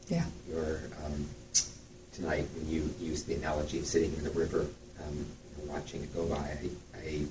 yeah. 0.09 0.25
Your 0.49 0.81
um, 1.05 1.27
tonight 2.13 2.47
when 2.57 2.69
you 2.69 2.89
used 3.01 3.27
the 3.27 3.35
analogy 3.35 3.79
of 3.79 3.87
sitting 3.87 4.13
in 4.15 4.25
the 4.25 4.31
river 4.31 4.67
um, 5.07 5.27
and 5.61 5.69
watching 5.69 6.03
it 6.03 6.15
go 6.15 6.27
by, 6.27 6.37
I, 6.37 6.69
I 6.99 7.23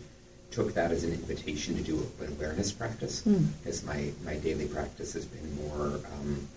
took 0.52 0.74
that 0.74 0.92
as 0.92 1.04
an 1.04 1.12
invitation 1.12 1.76
to 1.76 1.82
do 1.82 2.00
open 2.00 2.34
awareness 2.34 2.72
practice 2.72 3.24
Mm. 3.24 3.48
because 3.64 3.84
my, 3.84 4.12
my 4.24 4.36
daily 4.36 4.68
practice 4.68 5.14
has 5.14 5.26
been 5.26 5.56
more 5.68 6.00
um, 6.20 6.48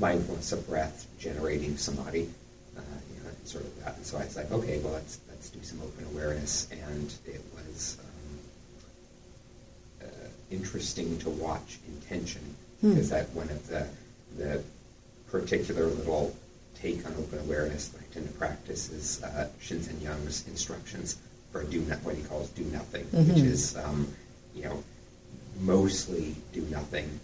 mindfulness 0.00 0.52
of 0.52 0.66
breath, 0.68 1.06
generating 1.18 1.76
samadhi, 1.76 2.28
uh, 2.76 2.80
you 3.14 3.22
know, 3.24 3.30
sort 3.44 3.64
of 3.64 3.84
that. 3.84 3.96
And 3.96 4.06
so 4.06 4.18
I 4.18 4.24
was 4.24 4.36
like, 4.36 4.50
okay, 4.52 4.78
well 4.80 4.92
let's 4.94 5.18
let's 5.28 5.50
do 5.50 5.58
some 5.62 5.80
open 5.82 6.04
awareness, 6.14 6.68
and 6.70 7.12
it 7.26 7.42
was 7.54 7.98
um, 8.00 10.08
uh, 10.08 10.28
interesting 10.50 11.18
to 11.18 11.30
watch 11.30 11.78
intention 11.88 12.42
Hmm. 12.80 12.90
because 12.94 13.10
that 13.10 13.28
one 13.30 13.48
of 13.50 13.66
the 13.68 13.86
the 14.36 14.62
particular 15.32 15.86
little 15.86 16.36
take 16.80 17.04
on 17.06 17.14
open 17.18 17.38
awareness 17.40 17.88
that 17.88 18.00
I 18.02 18.14
tend 18.14 18.26
to 18.28 18.34
practice 18.34 18.90
is 18.90 19.22
uh, 19.22 19.48
Shinzen 19.60 20.00
Young's 20.02 20.46
instructions 20.46 21.16
for 21.50 21.64
do 21.64 21.80
not, 21.82 21.98
what 22.04 22.14
he 22.14 22.22
calls 22.22 22.48
do 22.50 22.64
nothing, 22.64 23.04
which 23.12 23.38
Mhm. 23.38 23.44
is 23.46 23.76
um, 23.76 24.08
you 24.54 24.64
know 24.64 24.84
mostly 25.60 26.34
do 26.52 26.62
nothing, 26.70 27.20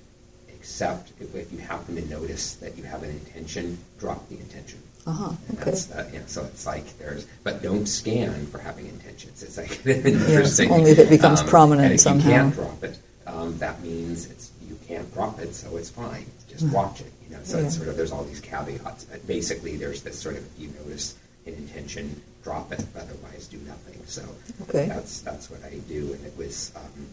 except 0.55 1.12
if, 1.21 1.35
if 1.35 1.53
you 1.53 1.59
happen 1.59 1.97
to 1.97 2.09
notice 2.09 2.55
that 2.57 2.77
you 2.77 2.85
have 2.85 3.03
an 3.03 3.11
intention, 3.11 3.79
drop 3.99 4.29
the 4.29 4.37
intention. 4.38 4.79
Uh 5.07 5.12
huh. 5.12 5.33
And 5.49 5.59
Okay. 5.59 5.71
that's 5.71 5.87
the, 5.87 6.07
you 6.12 6.18
know, 6.18 6.25
so 6.27 6.44
it's 6.44 6.66
like 6.66 6.99
there's, 6.99 7.27
but 7.42 7.62
don't 7.62 7.87
scan 7.87 8.47
for 8.47 8.59
having 8.59 8.87
intentions. 8.87 9.42
It's 9.42 9.57
like 9.57 9.85
interesting. 9.87 10.71
only 10.71 10.90
if 10.90 10.99
it 10.99 11.09
becomes 11.09 11.40
Um, 11.40 11.47
prominent 11.49 11.92
if 11.94 12.01
somehow. 12.01 12.29
you 12.29 12.35
can't 12.35 12.55
drop 12.55 12.85
it, 12.85 12.99
um, 13.27 13.57
that 13.59 13.83
means 13.83 14.27
it's 14.27 14.51
you 14.68 14.79
can't 14.87 15.12
drop 15.14 15.40
it, 15.40 15.55
so 15.55 15.77
it's 15.79 15.90
fine. 15.90 16.27
Just 16.49 16.64
watch 16.66 17.01
it. 17.01 17.12
So 17.49 17.57
it's 17.59 17.75
Yeah. 17.75 17.79
sort 17.79 17.89
of 17.89 17.97
there's 17.97 18.13
all 18.13 18.25
these 18.25 18.41
caveats, 18.41 19.05
but 19.05 19.27
basically 19.27 19.77
there's 19.77 20.03
this 20.03 20.19
sort 20.19 20.37
of 20.37 20.45
you 20.59 20.69
notice 20.85 21.15
an 21.47 21.55
intention, 21.55 22.21
drop 22.45 22.71
it. 22.73 22.85
Otherwise, 22.95 23.47
do 23.47 23.57
nothing. 23.67 24.03
So 24.07 24.23
Okay. 24.69 24.87
that's 24.87 25.21
that's 25.23 25.49
what 25.51 25.65
I 25.65 25.77
do, 25.89 26.13
and 26.13 26.27
it 26.27 26.37
was. 26.37 26.73
Um, 26.77 27.07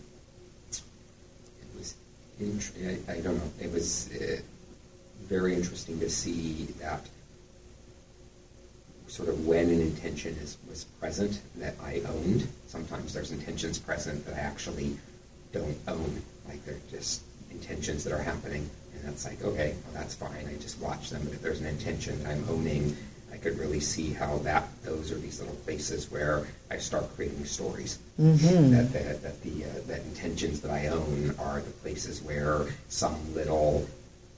it 0.72 1.78
was, 1.78 1.96
int- 2.40 2.72
I, 3.08 3.14
I 3.14 3.22
don't 3.22 3.38
know, 3.38 3.52
it 3.62 3.72
was 3.72 4.10
uh, 4.14 4.42
very 5.24 5.54
interesting 5.54 6.00
to 6.02 6.10
see 6.10 6.68
that 6.82 7.06
sort 9.08 9.30
of 9.30 9.46
when 9.48 9.70
an 9.70 9.80
intention 9.80 10.36
is, 10.44 10.58
was 10.70 10.84
present 11.00 11.40
that 11.58 11.76
I 11.82 12.02
owned. 12.02 12.48
Sometimes 12.68 13.14
there's 13.14 13.32
intentions 13.32 13.80
present 13.80 14.26
that 14.26 14.36
I 14.36 14.40
actually 14.40 14.98
don't 15.54 15.78
own, 15.88 16.22
like 16.48 16.64
they're 16.66 16.76
just 16.92 17.22
intentions 17.52 18.04
that 18.04 18.14
are 18.14 18.22
happening, 18.22 18.70
and 18.94 19.04
that's 19.04 19.26
like, 19.26 19.44
okay, 19.44 19.76
well, 19.84 19.94
that's 19.94 20.16
fine. 20.16 20.48
I 20.48 20.56
just 20.62 20.80
watch 20.80 21.10
them, 21.10 21.22
but 21.24 21.34
if 21.34 21.42
there's 21.42 21.62
an 21.62 21.68
intention 21.68 22.22
that 22.24 22.32
I'm 22.32 22.46
owning, 22.50 22.96
I 23.32 23.38
could 23.38 23.60
really 23.60 23.80
see 23.82 24.12
how 24.14 24.38
that 24.40 24.68
those 24.84 25.12
are 25.12 25.16
these 25.16 25.40
little 25.40 25.56
places 25.58 26.10
where 26.10 26.48
I 26.72 26.78
start 26.78 27.14
creating 27.16 27.46
stories. 27.46 28.00
Mhm. 28.20 28.72
That 28.72 28.94
that, 28.94 29.22
that 29.24 29.42
the 29.44 29.66
uh, 29.66 29.68
that 29.88 30.02
intentions 30.02 30.62
that 30.62 30.72
I 30.72 30.88
own 30.88 31.36
are 31.38 31.60
the 31.60 31.72
places 31.84 32.22
where 32.22 32.66
some 32.88 33.34
little, 33.34 33.88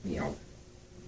you 0.04 0.20
know, 0.20 0.34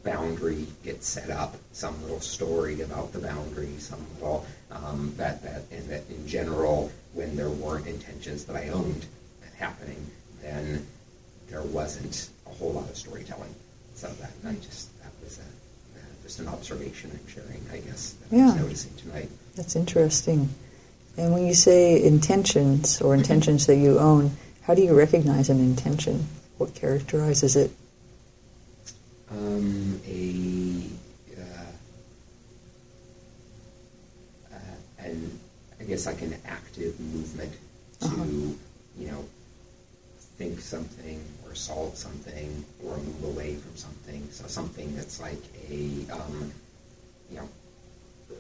boundary 0.05 0.67
gets 0.85 1.09
set 1.09 1.31
up, 1.31 1.57
some 1.73 2.01
little 2.03 2.21
story 2.21 2.81
about 2.81 3.13
the 3.13 3.19
boundary, 3.19 3.77
some 3.79 4.05
little 4.15 4.47
um, 4.71 5.13
that 5.17 5.43
that 5.43 5.65
and 5.73 5.89
that 5.91 6.09
in 6.09 6.27
general, 6.27 6.93
when 7.13 7.37
there 7.37 7.51
weren't 7.51 7.87
intentions 7.87 8.45
that 8.45 8.57
I 8.57 8.69
owned 8.69 9.05
happening, 9.59 10.07
then 10.43 10.87
there 11.51 11.63
wasn't 11.63 12.29
a 12.47 12.51
whole 12.51 12.73
lot 12.73 12.89
of 12.89 12.97
storytelling. 12.97 13.55
So 13.95 14.09
that 14.21 14.31
I 14.47 14.55
just 14.55 14.97
that 15.03 15.13
was 15.23 15.39
a, 15.39 15.43
uh, 15.99 16.03
just 16.23 16.39
an 16.39 16.49
observation 16.49 17.11
I'm 17.13 17.27
sharing, 17.29 17.61
I 17.73 17.79
guess, 17.79 18.15
that 18.31 18.39
I 18.39 18.45
was 18.47 18.55
noticing 18.57 18.95
tonight. 18.97 19.29
That's 19.57 19.77
interesting. 19.77 20.49
And 21.19 21.33
when 21.35 21.47
you 21.47 21.53
say 21.55 22.03
intentions 22.03 23.01
or 23.03 23.15
intentions 23.15 23.67
that 23.67 23.77
you 23.77 23.99
own, 23.99 24.31
how 24.63 24.75
do 24.75 24.83
you 24.83 24.95
recognize 24.97 25.51
an 25.51 25.59
intention? 25.61 26.27
What 26.57 26.75
characterizes 26.75 27.57
it? 27.57 27.73
Um, 29.31 30.01
a 30.07 30.87
uh, 31.37 31.65
uh, 34.55 35.05
and 35.05 35.39
I 35.81 35.85
guess 35.85 36.07
like 36.07 36.23
an 36.23 36.35
active 36.47 36.99
movement 37.01 37.53
to 38.01 38.07
Uh-huh. 38.07 38.25
you 38.99 39.07
know 39.09 39.25
think 40.41 40.59
something 40.59 41.21
or 41.47 41.55
solve 41.55 41.95
something 41.95 42.65
or 42.83 42.97
move 42.97 43.25
away 43.37 43.57
from 43.57 43.77
something. 43.77 44.27
So 44.31 44.47
something 44.47 44.97
that's 44.97 45.21
like 45.21 45.43
a 45.71 46.11
um, 46.11 46.51
you 47.31 47.37
know 47.37 47.49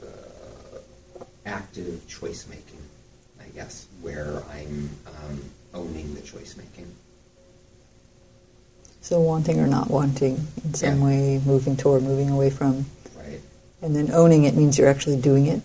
uh, 0.03 0.79
active 1.45 2.09
choice 2.09 2.49
making, 2.49 2.81
I 3.39 3.49
guess, 3.55 3.87
where 4.01 4.43
I'm 4.51 4.89
um, 5.07 5.43
owning 5.75 6.15
the 6.15 6.23
choice 6.23 6.57
making. 6.57 6.91
So 9.03 9.21
wanting 9.21 9.61
or 9.61 9.67
not 9.67 9.91
wanting 9.91 10.47
in 10.65 10.73
some 10.73 11.01
Yeah. 11.01 11.05
way, 11.05 11.41
moving 11.45 11.77
toward, 11.77 12.03
moving 12.03 12.31
away 12.31 12.49
from. 12.49 12.87
Right. 13.15 13.41
And 13.83 13.95
then 13.95 14.11
owning 14.11 14.45
it 14.45 14.55
means 14.57 14.79
you're 14.79 14.89
actually 14.89 15.21
doing 15.21 15.47
it. 15.49 15.61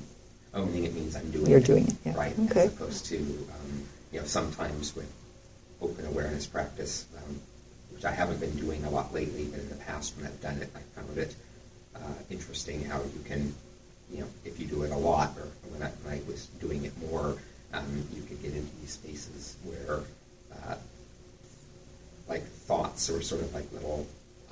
owning 0.54 0.84
it 0.84 0.94
means 0.96 1.16
I'm 1.16 1.30
doing 1.32 1.46
it. 1.48 1.50
You're 1.50 1.60
doing 1.72 1.88
it, 1.88 1.96
yeah. 2.06 2.16
Right. 2.16 2.34
Okay. 2.50 2.66
As 2.68 2.74
opposed 2.74 3.06
to, 3.08 3.18
um, 3.18 3.72
you 4.12 4.20
know, 4.20 4.26
sometimes 4.26 4.96
with 4.96 5.10
open 5.86 6.06
awareness 6.06 6.46
practice, 6.46 7.06
um, 7.18 7.40
which 7.94 8.06
I 8.06 8.12
haven't 8.12 8.40
been 8.40 8.56
doing 8.56 8.84
a 8.86 8.90
lot 8.90 9.14
lately, 9.14 9.46
but 9.46 9.60
in 9.60 9.70
the 9.70 9.76
past 9.76 10.16
when 10.18 10.26
I've 10.26 10.42
done 10.42 10.58
it, 10.58 10.70
I 10.76 10.80
found 11.00 11.18
it 11.18 11.36
uh, 11.96 12.00
interesting 12.30 12.84
how 12.84 13.00
you 13.02 13.22
can, 13.26 13.54
you 14.12 14.20
know, 14.22 14.28
if 14.44 14.60
you 14.60 14.66
do 14.68 14.84
it 14.84 14.92
a 14.92 14.98
lot, 14.98 15.30
or 15.38 15.48
when 15.72 15.82
I, 15.82 15.90
when 16.04 16.14
I 16.14 16.22
was 16.28 16.48
doing 16.60 16.84
it 16.86 16.94
more, 17.10 17.38
um, 17.74 18.08
you 18.14 18.22
could 18.24 18.42
get 18.42 18.54
into 18.54 18.76
these 18.82 18.92
spaces 18.92 19.56
where, 19.64 20.02
uh, 20.54 20.76
like 22.28 22.44
thoughts 22.44 23.10
or 23.10 23.22
sort 23.22 23.42
of 23.42 23.54
like 23.54 23.72
little 23.72 24.08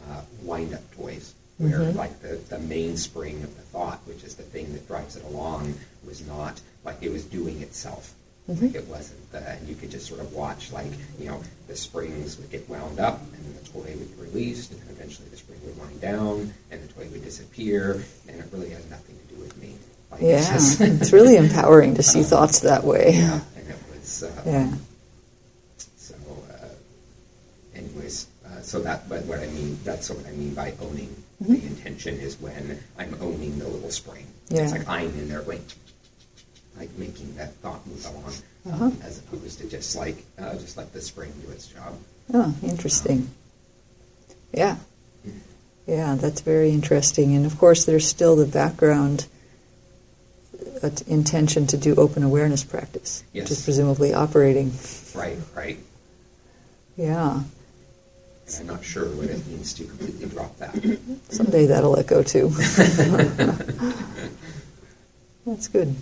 uh, 0.09 0.21
wind-up 0.43 0.83
toys, 0.95 1.33
where 1.57 1.79
Mhm. 1.79 1.95
like 1.95 2.21
the, 2.21 2.39
the 2.49 2.59
mainspring 2.59 3.43
of 3.43 3.55
the 3.55 3.61
thought, 3.61 3.99
which 4.05 4.23
is 4.23 4.35
the 4.35 4.43
thing 4.43 4.71
that 4.73 4.87
drives 4.87 5.15
it 5.15 5.23
along, 5.25 5.73
was 6.05 6.25
not 6.25 6.61
like 6.83 6.97
it 7.01 7.11
was 7.11 7.25
doing 7.25 7.61
itself. 7.61 8.13
Mhm. 8.49 8.61
Like 8.61 8.75
it 8.75 8.87
wasn't, 8.87 9.31
the, 9.31 9.49
and 9.51 9.67
you 9.69 9.75
could 9.75 9.89
just 9.89 10.05
sort 10.05 10.19
of 10.19 10.33
watch 10.33 10.71
like 10.73 10.91
you 11.17 11.27
know 11.29 11.41
the 11.67 11.75
springs 11.77 12.37
would 12.37 12.51
get 12.51 12.67
wound 12.69 12.99
up, 12.99 13.21
and 13.33 13.45
then 13.45 13.53
the 13.63 13.69
toy 13.69 13.95
would 13.97 14.17
be 14.17 14.21
released, 14.21 14.71
and 14.71 14.81
then 14.81 14.89
eventually 14.89 15.27
the 15.29 15.37
spring 15.37 15.59
would 15.65 15.77
wind 15.79 16.01
down, 16.01 16.53
and 16.69 16.83
the 16.83 16.91
toy 16.93 17.07
would 17.11 17.23
disappear, 17.23 18.03
and 18.27 18.37
it 18.39 18.45
really 18.51 18.69
has 18.71 18.85
nothing 18.89 19.15
to 19.27 19.33
do 19.35 19.39
with 19.41 19.55
me. 19.57 19.75
Like, 20.11 20.21
it's 20.23 20.47
Yeah, 20.47 20.53
just- 20.53 20.81
it's 21.01 21.13
really 21.13 21.37
empowering 21.37 21.95
to 21.95 22.03
see 22.03 22.21
thoughts 22.33 22.59
that 22.59 22.83
way. 22.83 23.13
yeah, 23.13 23.39
and 23.55 23.69
it 23.69 23.77
was. 23.95 24.23
Uh, 24.23 24.41
Yeah. 24.45 24.73
So, 25.97 26.15
uh, 26.51 26.67
anyways, 27.75 28.27
uh, 28.45 28.61
so 28.61 28.81
that, 28.81 29.07
but 29.07 29.23
what 29.23 29.39
I 29.39 29.47
mean, 29.47 29.79
that's 29.85 30.09
what 30.09 30.25
I 30.27 30.31
mean 30.31 30.53
by 30.53 30.73
owning. 30.81 31.15
Mhm. 31.41 31.47
The 31.61 31.65
intention 31.67 32.19
is 32.19 32.39
when 32.41 32.79
I'm 32.99 33.15
owning 33.21 33.57
the 33.59 33.67
little 33.69 33.89
spring. 33.91 34.27
Yeah. 34.49 34.63
It's 34.63 34.71
like 34.73 34.87
I'm 34.89 35.07
in 35.17 35.29
there, 35.29 35.41
like, 35.43 35.61
like 36.77 36.89
making 36.97 37.35
that 37.35 37.53
thought 37.55 37.85
move 37.87 38.05
along, 38.05 38.33
Uh-huh. 38.67 38.85
um, 38.85 38.97
as 39.03 39.19
opposed 39.19 39.59
to 39.59 39.69
just 39.69 39.95
like, 39.95 40.23
uh, 40.39 40.55
just 40.55 40.75
let 40.77 40.91
the 40.93 41.01
spring 41.01 41.31
do 41.45 41.51
its 41.51 41.67
job. 41.67 41.97
Oh, 42.33 42.53
interesting. 42.63 43.29
Yeah. 44.53 44.77
Yeah, 45.85 46.15
that's 46.15 46.41
very 46.41 46.71
interesting. 46.71 47.35
And 47.35 47.45
of 47.45 47.57
course, 47.57 47.83
there's 47.85 48.07
still 48.07 48.35
the 48.35 48.45
background 48.45 49.27
uh, 50.81 50.89
intention 51.07 51.67
to 51.67 51.77
do 51.77 51.93
open 51.95 52.23
awareness 52.23 52.63
practice, 52.63 53.23
which 53.33 53.51
is 53.51 53.61
presumably 53.63 54.13
operating. 54.13 54.71
Right, 55.13 55.37
right. 55.55 55.77
Yeah. 56.95 57.43
And 58.47 58.55
I'm 58.59 58.67
not 58.67 58.83
sure 58.83 59.05
what 59.15 59.29
it 59.29 59.45
means 59.47 59.73
to 59.73 59.83
completely 59.85 60.27
drop 60.27 60.57
that. 60.57 60.73
Someday 61.29 61.65
that'll 61.65 61.91
let 61.91 62.07
go 62.07 62.23
too. 62.23 62.49
That's 65.45 65.67
good. 65.67 65.95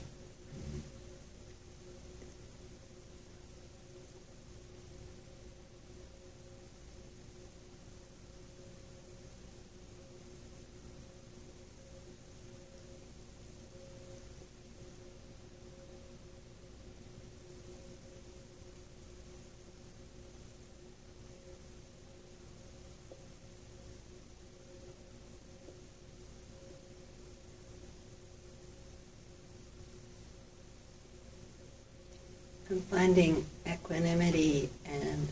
I'm 32.69 32.79
finding 33.13 33.45
equanimity 33.67 34.69
and 34.86 35.28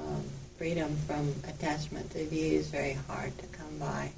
um, 0.00 0.22
freedom 0.56 0.96
from 1.06 1.32
attachment 1.48 2.10
to 2.10 2.24
views 2.26 2.66
very 2.68 2.94
hard 3.06 3.36
to 3.38 3.46
come 3.46 3.78
by 3.78 4.10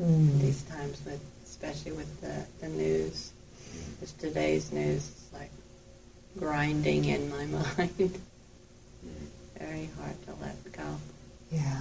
Mm. 0.00 0.40
these 0.42 0.60
times, 0.64 1.00
with 1.06 1.18
especially 1.46 1.92
with 1.92 2.20
the, 2.20 2.44
the 2.60 2.68
news. 2.68 3.32
Because 3.94 4.12
today's 4.12 4.70
news 4.70 5.04
is 5.08 5.28
like 5.32 5.50
grinding 6.38 7.06
in 7.06 7.30
my 7.30 7.46
mind. 7.78 8.20
very 9.58 9.88
hard 9.98 10.22
to 10.26 10.34
let 10.42 10.72
go. 10.72 10.84
Yeah. 11.50 11.80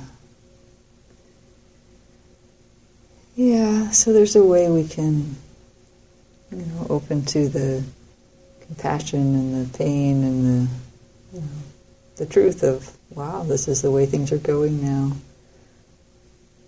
Yeah, 3.35 3.89
so 3.91 4.13
there's 4.13 4.37
a 4.37 4.43
way 4.45 4.71
we 4.71 4.87
can, 4.87 5.35
you 6.53 6.59
know, 6.59 6.87
open 6.89 7.25
to 7.25 7.49
the 7.49 7.83
compassion 8.67 9.35
and 9.35 9.65
the 9.65 9.77
pain 9.77 10.23
and 10.23 10.45
the, 10.45 10.71
you 11.33 11.41
know, 11.41 11.47
the 12.17 12.25
truth 12.25 12.63
of, 12.63 12.95
wow, 13.11 13.43
this 13.43 13.67
is 13.67 13.81
the 13.81 13.91
way 13.91 14.05
things 14.05 14.31
are 14.31 14.37
going 14.37 14.81
now. 14.81 15.15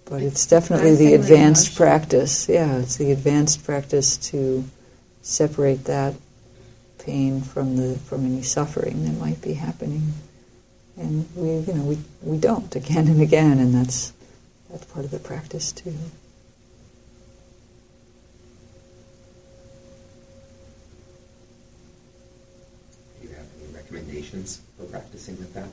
But 0.06 0.22
it's 0.22 0.46
definitely 0.46 0.96
the 0.96 1.14
advanced 1.16 1.76
practice. 1.76 2.48
Yeah, 2.48 2.78
it's 2.78 2.96
the 2.96 3.12
advanced 3.12 3.66
practice 3.66 4.16
to 4.30 4.64
separate 5.22 5.84
that 5.86 6.16
pain 7.00 7.42
from 7.42 7.76
the 7.76 7.98
from 8.00 8.26
any 8.26 8.42
suffering 8.42 9.04
that 9.04 9.20
might 9.20 9.42
be 9.42 9.54
happening. 9.54 10.14
And 10.96 11.28
we, 11.36 11.50
you 11.50 11.74
know, 11.74 11.84
we, 11.84 11.98
we 12.22 12.38
don't 12.38 12.74
again 12.76 13.08
and 13.08 13.22
again, 13.22 13.60
and 13.60 13.74
that's 13.74 14.14
that's 14.70 14.86
part 14.86 15.04
of 15.04 15.12
the 15.12 15.20
practice 15.20 15.74
too. 15.74 15.94
Do 23.22 23.28
you 23.28 23.36
have 23.36 23.46
any 23.94 24.22
for 24.78 24.86
practicing 24.86 25.38
with 25.38 25.54
that? 25.54 25.68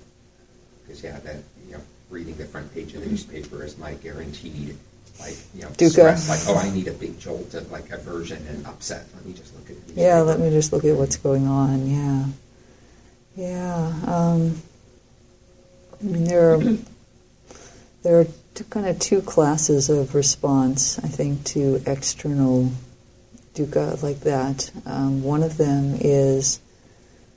Because 0.83 1.03
yeah, 1.03 1.18
that 1.20 1.37
you 1.66 1.72
know, 1.72 1.81
reading 2.11 2.37
the 2.37 2.44
front 2.44 2.72
page 2.74 2.94
of 2.94 3.03
the 3.03 3.07
newspaper 3.07 3.64
is 3.64 3.79
my 3.79 3.94
guaranteed, 3.94 4.77
like 5.20 5.37
you 5.55 5.62
know, 5.62 5.68
Dukkha. 5.68 5.90
stress. 5.90 6.29
Like 6.29 6.57
oh, 6.57 6.59
I 6.59 6.70
need 6.70 6.88
a 6.88 6.92
big 6.92 7.18
jolt 7.18 7.55
of 7.55 7.70
like 7.70 7.90
aversion 7.90 8.46
and 8.48 8.66
upset. 8.66 9.07
Let 9.14 9.24
me 9.24 9.33
just 9.33 9.55
look 9.55 9.70
at 9.70 9.87
the 9.87 9.94
Yeah, 10.00 10.20
let 10.20 10.40
me 10.40 10.50
just 10.50 10.72
look 10.72 10.85
at 10.85 10.96
what's 10.96 11.16
going 11.16 11.46
on. 11.46 12.35
Yeah, 13.37 13.46
yeah. 13.48 13.92
Um, 14.07 14.62
I 16.00 16.05
mean, 16.05 16.24
there 16.24 16.55
are 16.55 16.61
there 18.03 18.20
are 18.20 18.27
two, 18.55 18.64
kind 18.64 18.87
of 18.87 18.98
two 18.98 19.22
classes 19.22 19.88
of 19.88 20.14
response. 20.14 20.98
I 20.98 21.09
think 21.09 21.44
to 21.44 21.83
external 21.87 22.70
dukkha 23.55 24.03
like 24.03 24.20
that. 24.20 24.70
Um, 24.85 25.22
one 25.22 25.42
of 25.42 25.57
them 25.57 25.96
is 26.00 26.61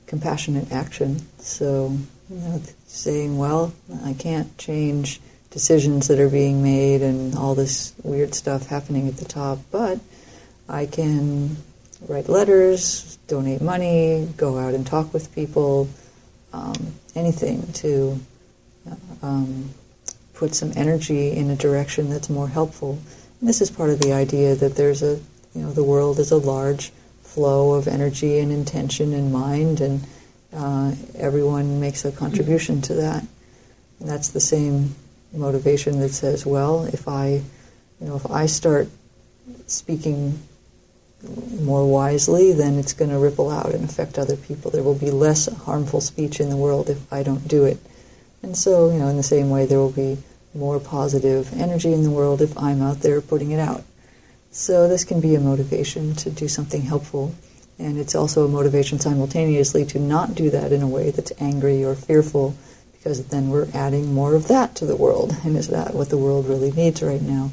compassionate 0.08 0.72
action. 0.72 1.22
So, 1.38 1.96
you 2.28 2.36
know, 2.36 2.60
saying, 2.88 3.38
"Well, 3.38 3.72
I 4.04 4.14
can't 4.14 4.58
change 4.58 5.20
decisions 5.50 6.08
that 6.08 6.18
are 6.18 6.28
being 6.28 6.62
made 6.62 7.00
and 7.02 7.36
all 7.36 7.54
this 7.54 7.92
weird 8.02 8.34
stuff 8.34 8.66
happening 8.66 9.06
at 9.06 9.18
the 9.18 9.24
top, 9.24 9.58
but 9.70 10.00
I 10.68 10.86
can." 10.86 11.58
write 12.06 12.28
letters, 12.28 13.18
donate 13.26 13.60
money, 13.60 14.28
go 14.36 14.58
out 14.58 14.74
and 14.74 14.86
talk 14.86 15.12
with 15.12 15.34
people, 15.34 15.88
um, 16.52 16.94
anything 17.14 17.72
to 17.72 18.18
uh, 18.88 18.94
um, 19.22 19.70
put 20.34 20.54
some 20.54 20.72
energy 20.76 21.32
in 21.32 21.50
a 21.50 21.56
direction 21.56 22.10
that's 22.10 22.30
more 22.30 22.48
helpful. 22.48 22.98
And 23.40 23.48
this 23.48 23.60
is 23.60 23.70
part 23.70 23.90
of 23.90 24.00
the 24.00 24.12
idea 24.12 24.54
that 24.54 24.76
there's 24.76 25.02
a, 25.02 25.20
you 25.54 25.62
know, 25.62 25.72
the 25.72 25.84
world 25.84 26.18
is 26.18 26.30
a 26.30 26.36
large 26.36 26.92
flow 27.28 27.74
of 27.74 27.86
energy 27.86 28.38
and 28.38 28.50
intention 28.50 29.12
and 29.12 29.32
mind, 29.32 29.80
and 29.80 30.04
uh, 30.52 30.92
everyone 31.14 31.80
makes 31.80 32.04
a 32.04 32.12
contribution 32.12 32.80
to 32.82 32.94
that. 32.94 33.24
And 34.00 34.08
that's 34.08 34.28
the 34.28 34.40
same 34.40 34.94
motivation 35.32 36.00
that 36.00 36.10
says, 36.10 36.46
well, 36.46 36.86
if 36.86 37.06
I, 37.06 37.42
you 38.00 38.06
know, 38.06 38.16
if 38.16 38.30
I 38.30 38.46
start 38.46 38.88
speaking 39.66 40.40
more 41.60 41.90
wisely, 41.90 42.52
then 42.52 42.78
it's 42.78 42.92
going 42.92 43.10
to 43.10 43.18
ripple 43.18 43.50
out 43.50 43.74
and 43.74 43.84
affect 43.84 44.18
other 44.18 44.36
people. 44.36 44.70
There 44.70 44.82
will 44.82 44.94
be 44.94 45.10
less 45.10 45.46
harmful 45.64 46.00
speech 46.00 46.40
in 46.40 46.48
the 46.48 46.56
world 46.56 46.88
if 46.88 47.12
I 47.12 47.22
don't 47.22 47.46
do 47.48 47.64
it. 47.64 47.78
And 48.42 48.56
so, 48.56 48.90
you 48.90 48.98
know, 48.98 49.08
in 49.08 49.16
the 49.16 49.22
same 49.22 49.50
way, 49.50 49.66
there 49.66 49.78
will 49.78 49.90
be 49.90 50.18
more 50.54 50.80
positive 50.80 51.52
energy 51.58 51.92
in 51.92 52.04
the 52.04 52.10
world 52.10 52.40
if 52.40 52.56
I'm 52.56 52.80
out 52.80 53.00
there 53.00 53.20
putting 53.20 53.50
it 53.50 53.60
out. 53.60 53.84
So 54.58 54.88
this 54.88 55.04
can 55.04 55.20
be 55.20 55.36
a 55.36 55.40
motivation 55.40 56.16
to 56.16 56.30
do 56.30 56.48
something 56.48 56.82
helpful. 56.82 57.32
And 57.78 57.96
it's 57.96 58.16
also 58.16 58.44
a 58.44 58.48
motivation 58.48 58.98
simultaneously 58.98 59.84
to 59.86 60.00
not 60.00 60.34
do 60.34 60.50
that 60.50 60.72
in 60.72 60.82
a 60.82 60.88
way 60.88 61.12
that's 61.12 61.30
angry 61.40 61.84
or 61.84 61.94
fearful, 61.94 62.56
because 62.92 63.24
then 63.26 63.50
we're 63.50 63.68
adding 63.72 64.12
more 64.12 64.34
of 64.34 64.48
that 64.48 64.74
to 64.74 64.84
the 64.84 64.96
world. 64.96 65.36
And 65.44 65.56
is 65.56 65.68
that 65.68 65.94
what 65.94 66.08
the 66.08 66.18
world 66.18 66.48
really 66.48 66.72
needs 66.72 67.04
right 67.04 67.22
now? 67.22 67.52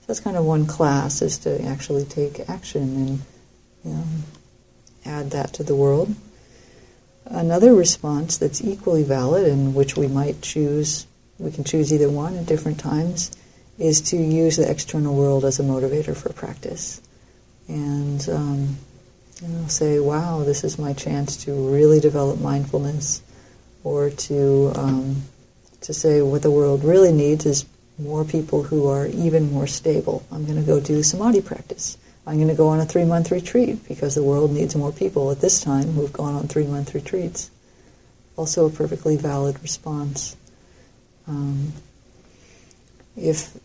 So 0.00 0.06
that's 0.08 0.18
kind 0.18 0.36
of 0.36 0.44
one 0.44 0.66
class 0.66 1.22
is 1.22 1.38
to 1.38 1.62
actually 1.62 2.04
take 2.04 2.50
action 2.50 2.82
and 2.82 3.20
you 3.84 3.92
know, 3.92 4.04
add 5.06 5.30
that 5.30 5.52
to 5.52 5.62
the 5.62 5.76
world. 5.76 6.16
Another 7.26 7.72
response 7.74 8.38
that's 8.38 8.60
equally 8.60 9.04
valid 9.04 9.46
and 9.46 9.72
which 9.72 9.96
we 9.96 10.08
might 10.08 10.42
choose, 10.42 11.06
we 11.38 11.52
can 11.52 11.62
choose 11.62 11.92
either 11.94 12.10
one 12.10 12.36
at 12.36 12.46
different 12.46 12.80
times, 12.80 13.30
is 13.78 14.00
to 14.00 14.16
use 14.16 14.56
the 14.56 14.70
external 14.70 15.14
world 15.14 15.44
as 15.44 15.58
a 15.58 15.62
motivator 15.62 16.16
for 16.16 16.32
practice. 16.32 17.00
And 17.68 18.26
um, 18.28 18.76
you 19.42 19.48
know, 19.48 19.66
say, 19.66 19.98
wow, 19.98 20.44
this 20.44 20.64
is 20.64 20.78
my 20.78 20.92
chance 20.92 21.36
to 21.44 21.52
really 21.52 22.00
develop 22.00 22.40
mindfulness, 22.40 23.22
or 23.82 24.10
to 24.10 24.72
um, 24.76 25.22
to 25.80 25.92
say 25.92 26.22
what 26.22 26.42
the 26.42 26.50
world 26.50 26.84
really 26.84 27.12
needs 27.12 27.46
is 27.46 27.66
more 27.98 28.24
people 28.24 28.62
who 28.62 28.88
are 28.88 29.06
even 29.06 29.52
more 29.52 29.66
stable. 29.66 30.24
I'm 30.30 30.44
going 30.44 30.58
to 30.58 30.66
go 30.66 30.80
do 30.80 31.02
samadhi 31.02 31.42
practice. 31.42 31.96
I'm 32.26 32.36
going 32.36 32.48
to 32.48 32.54
go 32.54 32.68
on 32.68 32.80
a 32.80 32.86
three 32.86 33.04
month 33.04 33.30
retreat 33.30 33.86
because 33.86 34.14
the 34.14 34.22
world 34.22 34.52
needs 34.52 34.74
more 34.74 34.92
people 34.92 35.30
at 35.30 35.40
this 35.40 35.60
time 35.60 35.92
who've 35.92 36.12
gone 36.12 36.34
on 36.34 36.48
three 36.48 36.66
month 36.66 36.94
retreats. 36.94 37.50
Also, 38.36 38.66
a 38.66 38.70
perfectly 38.70 39.16
valid 39.16 39.60
response. 39.62 40.36
Um, 41.28 41.72
if 43.16 43.56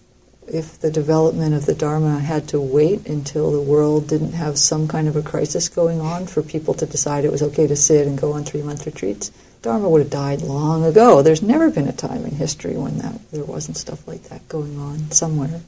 if 0.51 0.79
the 0.79 0.91
development 0.91 1.53
of 1.53 1.65
the 1.65 1.75
Dharma 1.75 2.19
had 2.19 2.47
to 2.49 2.59
wait 2.59 3.07
until 3.07 3.51
the 3.51 3.61
world 3.61 4.07
didn't 4.07 4.33
have 4.33 4.57
some 4.57 4.87
kind 4.87 5.07
of 5.07 5.15
a 5.15 5.21
crisis 5.21 5.69
going 5.69 6.01
on 6.01 6.27
for 6.27 6.41
people 6.41 6.73
to 6.75 6.85
decide 6.85 7.23
it 7.23 7.31
was 7.31 7.43
okay 7.43 7.67
to 7.67 7.75
sit 7.75 8.07
and 8.07 8.19
go 8.19 8.33
on 8.33 8.43
three 8.43 8.61
month 8.61 8.85
retreats, 8.85 9.31
Dharma 9.61 9.89
would 9.89 10.01
have 10.01 10.09
died 10.09 10.41
long 10.41 10.85
ago. 10.85 11.21
There's 11.21 11.41
never 11.41 11.69
been 11.69 11.87
a 11.87 11.93
time 11.93 12.25
in 12.25 12.31
history 12.31 12.75
when 12.75 12.97
that 12.99 13.19
there 13.31 13.43
wasn't 13.43 13.77
stuff 13.77 14.07
like 14.07 14.23
that 14.23 14.47
going 14.47 14.77
on 14.79 15.11
somewhere. 15.11 15.61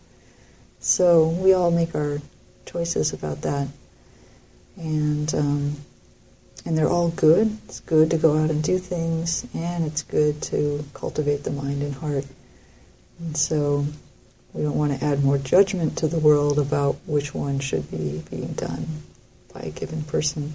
So 0.79 1.27
we 1.27 1.53
all 1.53 1.71
make 1.71 1.93
our 1.93 2.19
choices 2.65 3.13
about 3.13 3.41
that, 3.41 3.67
and 4.77 5.33
um, 5.35 5.75
and 6.65 6.77
they're 6.77 6.89
all 6.89 7.09
good. 7.09 7.57
It's 7.65 7.81
good 7.81 8.09
to 8.11 8.17
go 8.17 8.37
out 8.37 8.49
and 8.49 8.63
do 8.63 8.77
things, 8.77 9.45
and 9.53 9.85
it's 9.85 10.03
good 10.03 10.41
to 10.43 10.85
cultivate 10.93 11.43
the 11.43 11.51
mind 11.51 11.83
and 11.83 11.93
heart. 11.93 12.25
And 13.19 13.35
so 13.37 13.85
we 14.53 14.63
don't 14.63 14.77
want 14.77 14.97
to 14.97 15.05
add 15.05 15.23
more 15.23 15.37
judgment 15.37 15.97
to 15.99 16.07
the 16.07 16.19
world 16.19 16.59
about 16.59 16.95
which 17.05 17.33
one 17.33 17.59
should 17.59 17.89
be 17.89 18.23
being 18.29 18.53
done 18.53 18.85
by 19.53 19.61
a 19.61 19.69
given 19.69 20.03
person. 20.03 20.53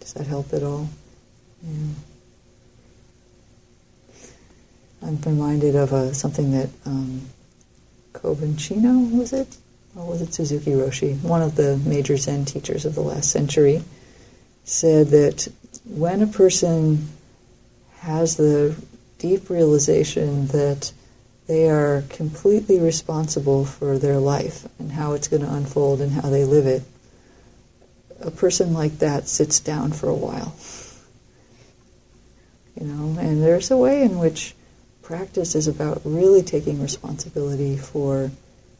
Does 0.00 0.12
that 0.14 0.26
help 0.26 0.52
at 0.52 0.62
all? 0.62 0.88
Yeah. 1.62 1.94
I'm 5.02 5.20
reminded 5.20 5.76
of 5.76 5.92
a, 5.92 6.14
something 6.14 6.52
that 6.52 6.70
um, 6.84 7.22
Kobun 8.12 8.58
Chino, 8.58 8.92
was 9.16 9.32
it? 9.32 9.56
Or 9.96 10.06
was 10.06 10.22
it 10.22 10.34
Suzuki 10.34 10.72
Roshi? 10.72 11.20
One 11.22 11.42
of 11.42 11.56
the 11.56 11.76
major 11.78 12.16
Zen 12.16 12.44
teachers 12.44 12.84
of 12.84 12.94
the 12.94 13.00
last 13.00 13.30
century 13.30 13.82
said 14.64 15.08
that 15.08 15.48
when 15.84 16.22
a 16.22 16.26
person 16.26 17.08
has 18.00 18.36
the 18.36 18.76
deep 19.18 19.50
realization 19.50 20.46
that 20.48 20.92
they 21.48 21.68
are 21.68 22.04
completely 22.10 22.78
responsible 22.78 23.64
for 23.64 23.98
their 23.98 24.18
life 24.18 24.68
and 24.78 24.92
how 24.92 25.14
it's 25.14 25.28
going 25.28 25.42
to 25.42 25.52
unfold 25.52 26.00
and 26.00 26.12
how 26.12 26.28
they 26.28 26.44
live 26.44 26.66
it, 26.66 26.82
a 28.20 28.30
person 28.30 28.74
like 28.74 28.98
that 28.98 29.26
sits 29.28 29.58
down 29.58 29.90
for 29.92 30.08
a 30.08 30.14
while. 30.14 30.54
You 32.78 32.86
know, 32.86 33.18
and 33.18 33.42
there's 33.42 33.70
a 33.70 33.76
way 33.78 34.02
in 34.02 34.18
which 34.18 34.54
practice 35.02 35.54
is 35.54 35.66
about 35.66 36.02
really 36.04 36.42
taking 36.42 36.82
responsibility 36.82 37.78
for 37.78 38.30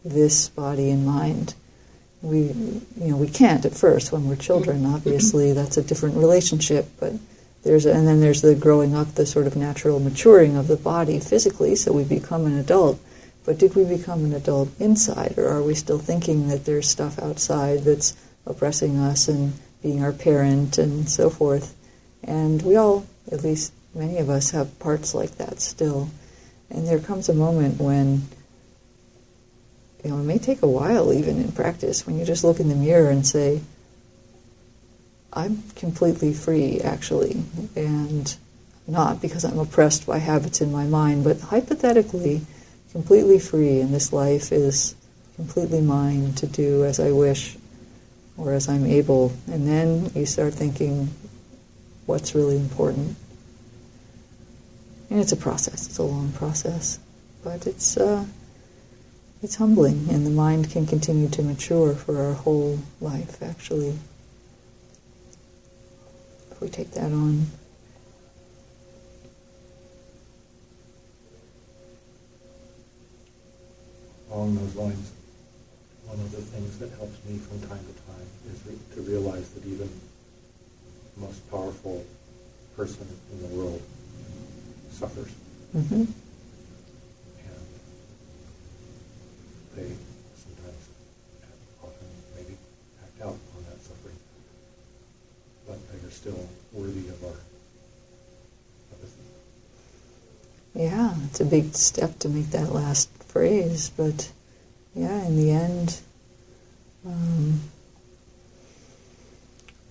this 0.05 0.51
body 0.51 0.91
and 0.91 1.07
mind. 1.07 1.55
We, 2.21 2.39
you 2.41 2.83
know, 2.99 3.17
we 3.17 3.29
can't 3.29 3.65
at 3.65 3.75
first 3.75 4.13
when 4.13 4.29
we're 4.29 4.37
children. 4.37 4.85
Obviously, 4.85 5.53
that's 5.53 5.79
a 5.79 5.83
different 5.83 6.17
relationship. 6.17 6.87
But 7.01 7.15
there's, 7.65 7.87
a, 7.87 7.93
and 7.93 8.07
then 8.07 8.21
there's 8.21 8.43
the 8.43 8.55
growing 8.55 8.95
up, 8.95 9.15
the 9.15 9.27
sort 9.27 9.47
of 9.47 9.57
natural 9.57 10.01
maturing 10.01 10.57
of 10.57 10.69
the 10.69 10.77
body 10.77 11.21
physically. 11.21 11.75
So 11.75 11.93
we 11.93 12.05
become 12.05 12.47
an 12.47 12.57
adult. 12.57 13.01
But 13.45 13.59
did 13.59 13.75
we 13.75 13.85
become 13.85 14.25
an 14.25 14.35
adult 14.35 14.69
inside, 14.79 15.35
or 15.39 15.49
are 15.49 15.63
we 15.63 15.75
still 15.75 15.99
thinking 15.99 16.49
that 16.49 16.67
there's 16.67 16.87
stuff 16.87 17.19
outside 17.19 17.81
that's 17.81 18.15
oppressing 18.45 18.99
us 18.99 19.27
and 19.27 19.55
being 19.83 20.03
our 20.03 20.13
parent 20.13 20.77
and 20.77 21.09
so 21.09 21.31
forth? 21.31 21.75
And 22.23 22.61
we 22.63 22.77
all, 22.77 23.07
at 23.33 23.43
least 23.43 23.73
many 23.95 24.19
of 24.19 24.29
us, 24.29 24.51
have 24.51 24.79
parts 24.79 25.15
like 25.15 25.39
that 25.39 25.61
still. 25.61 26.11
And 26.69 26.87
there 26.87 26.99
comes 26.99 27.31
a 27.31 27.35
moment 27.35 27.81
when 27.81 28.29
you 30.05 30.11
know, 30.11 30.19
it 30.19 30.25
may 30.25 30.39
take 30.39 30.63
a 30.63 30.69
while 30.69 31.13
even 31.13 31.41
in 31.41 31.53
practice 31.53 32.07
when 32.07 32.19
you 32.19 32.25
just 32.25 32.45
look 32.45 32.61
in 32.61 32.69
the 32.69 32.75
mirror 32.75 33.11
and 33.11 33.27
say, 33.27 33.63
I'm 35.33 35.63
completely 35.77 36.33
free 36.33 36.81
actually, 36.81 37.43
and 37.77 38.35
not 38.87 39.21
because 39.21 39.45
I'm 39.45 39.59
oppressed 39.59 40.07
by 40.07 40.19
habits 40.19 40.61
in 40.61 40.73
my 40.73 40.87
mind, 40.87 41.25
but 41.25 41.41
hypothetically 41.41 42.43
completely 42.93 43.39
free, 43.39 43.81
and 43.81 43.93
this 43.93 44.13
life 44.13 44.51
is 44.51 44.95
completely 45.37 45.81
mine 45.81 46.33
to 46.35 46.47
do 46.47 46.85
as 46.85 46.99
I 46.99 47.13
wish 47.13 47.57
or 48.37 48.53
as 48.53 48.69
I'm 48.69 48.87
able. 48.87 49.33
And 49.47 49.69
then 49.69 50.11
you 50.15 50.27
start 50.27 50.55
thinking, 50.55 51.11
what's 52.07 52.35
really 52.35 52.57
important? 52.57 53.17
And 55.11 55.21
it's 55.21 55.33
a 55.33 55.37
process, 55.37 55.87
it's 55.87 55.99
a 55.99 56.03
long 56.03 56.33
process, 56.33 56.99
but 57.45 57.67
it's. 57.67 57.97
Uh, 57.97 58.25
it's 59.41 59.55
humbling, 59.55 60.09
and 60.11 60.27
the 60.27 60.31
mind 60.31 60.71
can 60.71 60.85
continue 60.85 61.29
to 61.29 61.43
mature 61.43 61.95
for 61.95 62.21
our 62.21 62.33
whole 62.33 62.81
life, 63.01 63.41
actually. 63.41 63.97
If 66.59 66.63
we 66.63 66.69
take 66.71 66.91
that 66.91 67.13
on. 67.13 67.47
Along 74.29 74.57
those 74.57 74.75
lines, 74.75 75.13
one 76.07 76.19
of 76.19 76.33
the 76.33 76.39
things 76.39 76.79
that 76.81 76.91
helps 76.99 77.25
me 77.25 77.39
from 77.39 77.61
time 77.61 77.79
to 77.79 77.95
time 78.11 78.27
is 78.51 78.67
re- 78.67 78.97
to 78.97 79.03
realize 79.03 79.49
that 79.51 79.65
even 79.67 79.89
the 81.15 81.27
most 81.27 81.49
powerful 81.49 82.05
person 82.77 83.07
in 83.33 83.41
the 83.41 83.55
world 83.55 83.81
suffers. 84.91 85.31
Mm-hmm. 85.77 86.05
they 89.77 89.95
sometimes 90.35 90.89
often 91.85 92.09
maybe 92.35 92.57
act 93.05 93.23
out 93.23 93.39
on 93.55 93.63
that 93.71 93.81
suffering. 93.81 94.19
But 95.69 95.79
they 95.93 96.05
are 96.05 96.08
still 96.19 96.49
worthy 96.73 97.09
of 97.11 97.25
our. 97.25 97.31
Yeah, 100.75 101.15
it's 101.27 101.41
a 101.41 101.45
big 101.45 101.75
step 101.75 102.19
to 102.21 102.29
make 102.29 102.51
that 102.51 102.73
last 102.73 103.09
phrase, 103.23 103.91
but 103.97 104.33
yeah, 104.97 105.25
in 105.27 105.37
the 105.37 105.53
end, 105.53 106.01
um, 107.07 107.61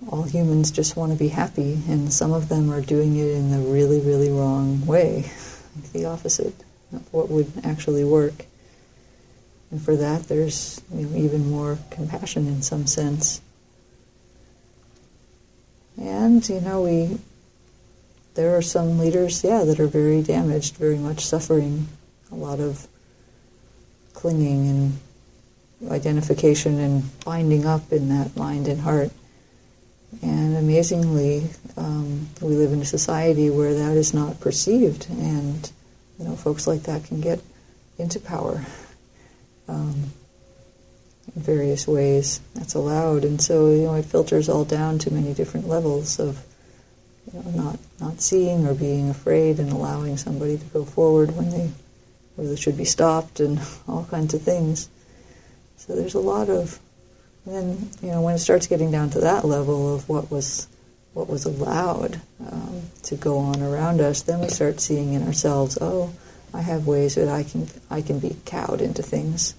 all 0.09 0.23
humans 0.23 0.69
just 0.69 0.97
want 0.97 1.13
to 1.13 1.17
be 1.17 1.29
happy, 1.29 1.79
and 1.87 2.11
some 2.11 2.33
of 2.33 2.49
them 2.49 2.71
are 2.71 2.81
doing 2.81 3.15
it 3.15 3.31
in 3.31 3.51
the 3.51 3.59
really, 3.59 4.01
really 4.01 4.29
wrong 4.29 4.85
way, 4.85 5.31
the 5.93 6.05
opposite 6.05 6.55
of 6.91 7.13
what 7.13 7.29
would 7.29 7.51
actually 7.63 8.03
work. 8.03 8.45
And 9.71 9.81
for 9.81 9.95
that, 9.95 10.23
there's 10.23 10.81
you 10.93 11.05
know, 11.05 11.17
even 11.17 11.49
more 11.49 11.77
compassion 11.89 12.47
in 12.47 12.61
some 12.61 12.85
sense. 12.85 13.41
And, 15.97 16.47
you 16.47 16.61
know, 16.61 16.83
we, 16.83 17.17
there 18.35 18.55
are 18.55 18.61
some 18.61 18.99
leaders, 18.99 19.43
yeah, 19.43 19.63
that 19.63 19.79
are 19.79 19.87
very 19.87 20.21
damaged, 20.21 20.75
very 20.77 20.97
much 20.97 21.25
suffering, 21.25 21.87
a 22.31 22.35
lot 22.35 22.59
of 22.59 22.87
clinging 24.13 24.67
and 25.81 25.91
identification 25.91 26.79
and 26.79 27.23
binding 27.23 27.65
up 27.65 27.91
in 27.91 28.09
that 28.09 28.35
mind 28.35 28.67
and 28.67 28.81
heart. 28.81 29.11
And 30.21 30.55
amazingly, 30.55 31.49
um, 31.75 32.29
we 32.41 32.55
live 32.55 32.71
in 32.71 32.81
a 32.81 32.85
society 32.85 33.49
where 33.49 33.73
that 33.73 33.97
is 33.97 34.13
not 34.13 34.39
perceived, 34.39 35.07
and 35.09 35.69
you 36.17 36.25
know, 36.25 36.35
folks 36.35 36.65
like 36.65 36.83
that 36.83 37.03
can 37.03 37.19
get 37.19 37.41
into 37.99 38.19
power 38.19 38.65
um, 39.67 40.11
various 41.35 41.87
ways. 41.87 42.39
That's 42.55 42.73
allowed, 42.73 43.23
and 43.23 43.41
so 43.41 43.71
you 43.71 43.83
know 43.83 43.95
it 43.95 44.05
filters 44.05 44.49
all 44.49 44.65
down 44.65 44.99
to 44.99 45.13
many 45.13 45.33
different 45.33 45.67
levels 45.67 46.19
of 46.19 46.43
you 47.31 47.39
know, 47.39 47.49
not 47.51 47.79
not 47.99 48.21
seeing 48.21 48.65
or 48.65 48.73
being 48.73 49.09
afraid, 49.09 49.59
and 49.59 49.71
allowing 49.71 50.17
somebody 50.17 50.57
to 50.57 50.65
go 50.65 50.85
forward 50.85 51.35
when 51.35 51.49
they 51.49 51.71
really 52.37 52.57
should 52.57 52.77
be 52.77 52.85
stopped, 52.85 53.39
and 53.39 53.59
all 53.87 54.05
kinds 54.09 54.33
of 54.33 54.41
things. 54.41 54.89
So 55.77 55.95
there's 55.95 56.15
a 56.15 56.19
lot 56.19 56.49
of, 56.49 56.79
then 57.45 57.89
you 58.01 58.11
know 58.11 58.21
when 58.21 58.35
it 58.35 58.39
starts 58.39 58.67
getting 58.67 58.91
down 58.91 59.09
to 59.11 59.19
that 59.21 59.45
level 59.45 59.93
of 59.93 60.07
what 60.09 60.31
was 60.31 60.67
what 61.13 61.27
was 61.27 61.45
allowed 61.45 62.21
um, 62.39 62.83
to 63.01 63.15
go 63.15 63.39
on 63.39 63.61
around 63.61 64.01
us, 64.01 64.21
then 64.21 64.39
we 64.39 64.49
start 64.49 64.79
seeing 64.79 65.13
in 65.13 65.23
ourselves, 65.23 65.77
oh 65.81 66.13
I 66.53 66.61
have 66.61 66.87
ways 66.87 67.15
that 67.15 67.27
I 67.27 67.43
can 67.43 67.67
I 67.89 68.01
can 68.01 68.19
be 68.19 68.35
cowed 68.45 68.81
into 68.81 69.03
things. 69.03 69.53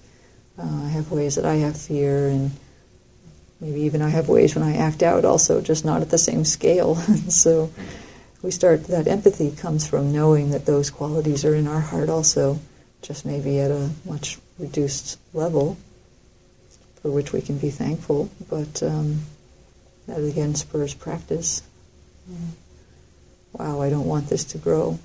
Uh, 0.59 0.85
I 0.85 0.89
have 0.89 1.11
ways 1.11 1.35
that 1.35 1.45
I 1.45 1.55
have 1.55 1.79
fear, 1.79 2.27
and 2.27 2.51
maybe 3.61 3.81
even 3.81 4.01
I 4.01 4.09
have 4.09 4.27
ways 4.27 4.55
when 4.55 4.63
I 4.63 4.75
act 4.75 5.01
out. 5.01 5.23
Also, 5.23 5.61
just 5.61 5.85
not 5.85 6.01
at 6.01 6.09
the 6.09 6.17
same 6.17 6.43
scale. 6.43 6.95
so 7.29 7.71
we 8.41 8.51
start 8.51 8.85
that 8.85 9.07
empathy 9.07 9.51
comes 9.51 9.87
from 9.87 10.11
knowing 10.11 10.51
that 10.51 10.65
those 10.65 10.89
qualities 10.89 11.45
are 11.45 11.55
in 11.55 11.67
our 11.67 11.79
heart 11.79 12.09
also, 12.09 12.59
just 13.01 13.25
maybe 13.25 13.59
at 13.59 13.71
a 13.71 13.89
much 14.05 14.37
reduced 14.57 15.17
level, 15.33 15.77
for 17.01 17.09
which 17.09 17.31
we 17.31 17.41
can 17.41 17.57
be 17.57 17.69
thankful. 17.69 18.29
But 18.49 18.83
um, 18.83 19.21
that 20.07 20.21
again 20.23 20.55
spurs 20.55 20.93
practice. 20.93 21.63
Wow, 23.53 23.81
I 23.81 23.89
don't 23.89 24.05
want 24.05 24.27
this 24.27 24.43
to 24.45 24.57
grow. 24.57 24.99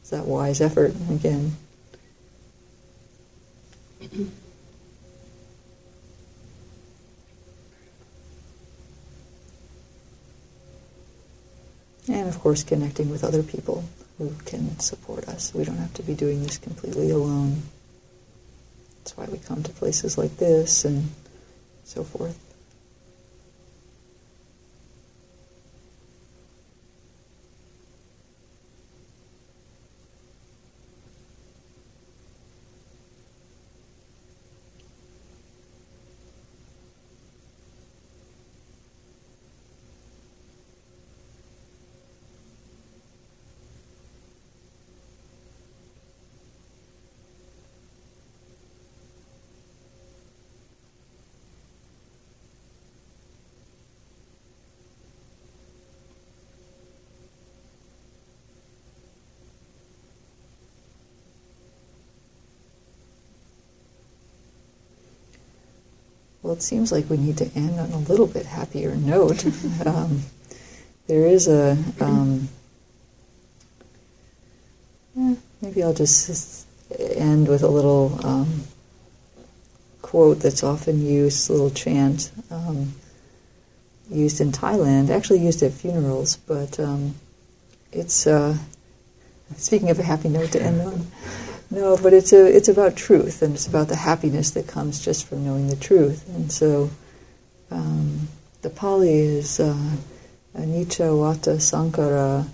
It's 0.00 0.10
that 0.10 0.26
wise 0.26 0.60
effort 0.60 0.94
again. 1.10 1.56
And 12.06 12.28
of 12.28 12.38
course, 12.38 12.62
connecting 12.62 13.10
with 13.10 13.24
other 13.24 13.42
people 13.42 13.84
who 14.18 14.34
can 14.44 14.78
support 14.78 15.26
us. 15.26 15.54
We 15.54 15.64
don't 15.64 15.78
have 15.78 15.94
to 15.94 16.02
be 16.02 16.14
doing 16.14 16.42
this 16.42 16.58
completely 16.58 17.10
alone. 17.10 17.62
That's 18.98 19.16
why 19.16 19.24
we 19.24 19.38
come 19.38 19.62
to 19.62 19.72
places 19.72 20.18
like 20.18 20.36
this 20.36 20.84
and 20.84 21.10
so 21.84 22.04
forth. 22.04 22.43
Well, 66.44 66.52
it 66.52 66.62
seems 66.62 66.92
like 66.92 67.08
we 67.08 67.16
need 67.16 67.38
to 67.38 67.50
end 67.56 67.80
on 67.80 67.90
a 67.90 67.98
little 68.00 68.26
bit 68.26 68.44
happier 68.44 68.94
note. 68.94 69.46
um, 69.86 70.24
there 71.06 71.24
is 71.24 71.48
a 71.48 71.78
um, 72.02 72.50
maybe 75.62 75.82
I'll 75.82 75.94
just 75.94 76.66
end 76.98 77.48
with 77.48 77.62
a 77.62 77.68
little 77.68 78.20
um, 78.26 78.64
quote 80.02 80.40
that's 80.40 80.62
often 80.62 81.02
used, 81.06 81.48
a 81.48 81.54
little 81.54 81.70
chant 81.70 82.30
um, 82.50 82.92
used 84.10 84.38
in 84.42 84.52
Thailand, 84.52 85.08
actually 85.08 85.38
used 85.38 85.62
at 85.62 85.72
funerals, 85.72 86.36
but 86.36 86.78
um, 86.78 87.14
it's 87.90 88.26
uh, 88.26 88.58
speaking 89.56 89.88
of 89.88 89.98
a 89.98 90.02
happy 90.02 90.28
note 90.28 90.52
to 90.52 90.62
end 90.62 90.82
on. 90.82 91.06
No, 91.74 91.96
but 92.00 92.12
it's 92.12 92.32
a, 92.32 92.46
it's 92.46 92.68
about 92.68 92.94
truth, 92.94 93.42
and 93.42 93.54
it's 93.56 93.66
about 93.66 93.88
the 93.88 93.96
happiness 93.96 94.52
that 94.52 94.68
comes 94.68 95.04
just 95.04 95.26
from 95.26 95.44
knowing 95.44 95.66
the 95.66 95.74
truth. 95.74 96.24
And 96.28 96.52
so, 96.52 96.88
um, 97.68 98.28
the 98.62 98.70
Pali 98.70 99.12
is 99.12 99.58
uh, 99.58 99.96
anicca 100.56 101.10
vata 101.10 101.56
sankhara 101.58 102.46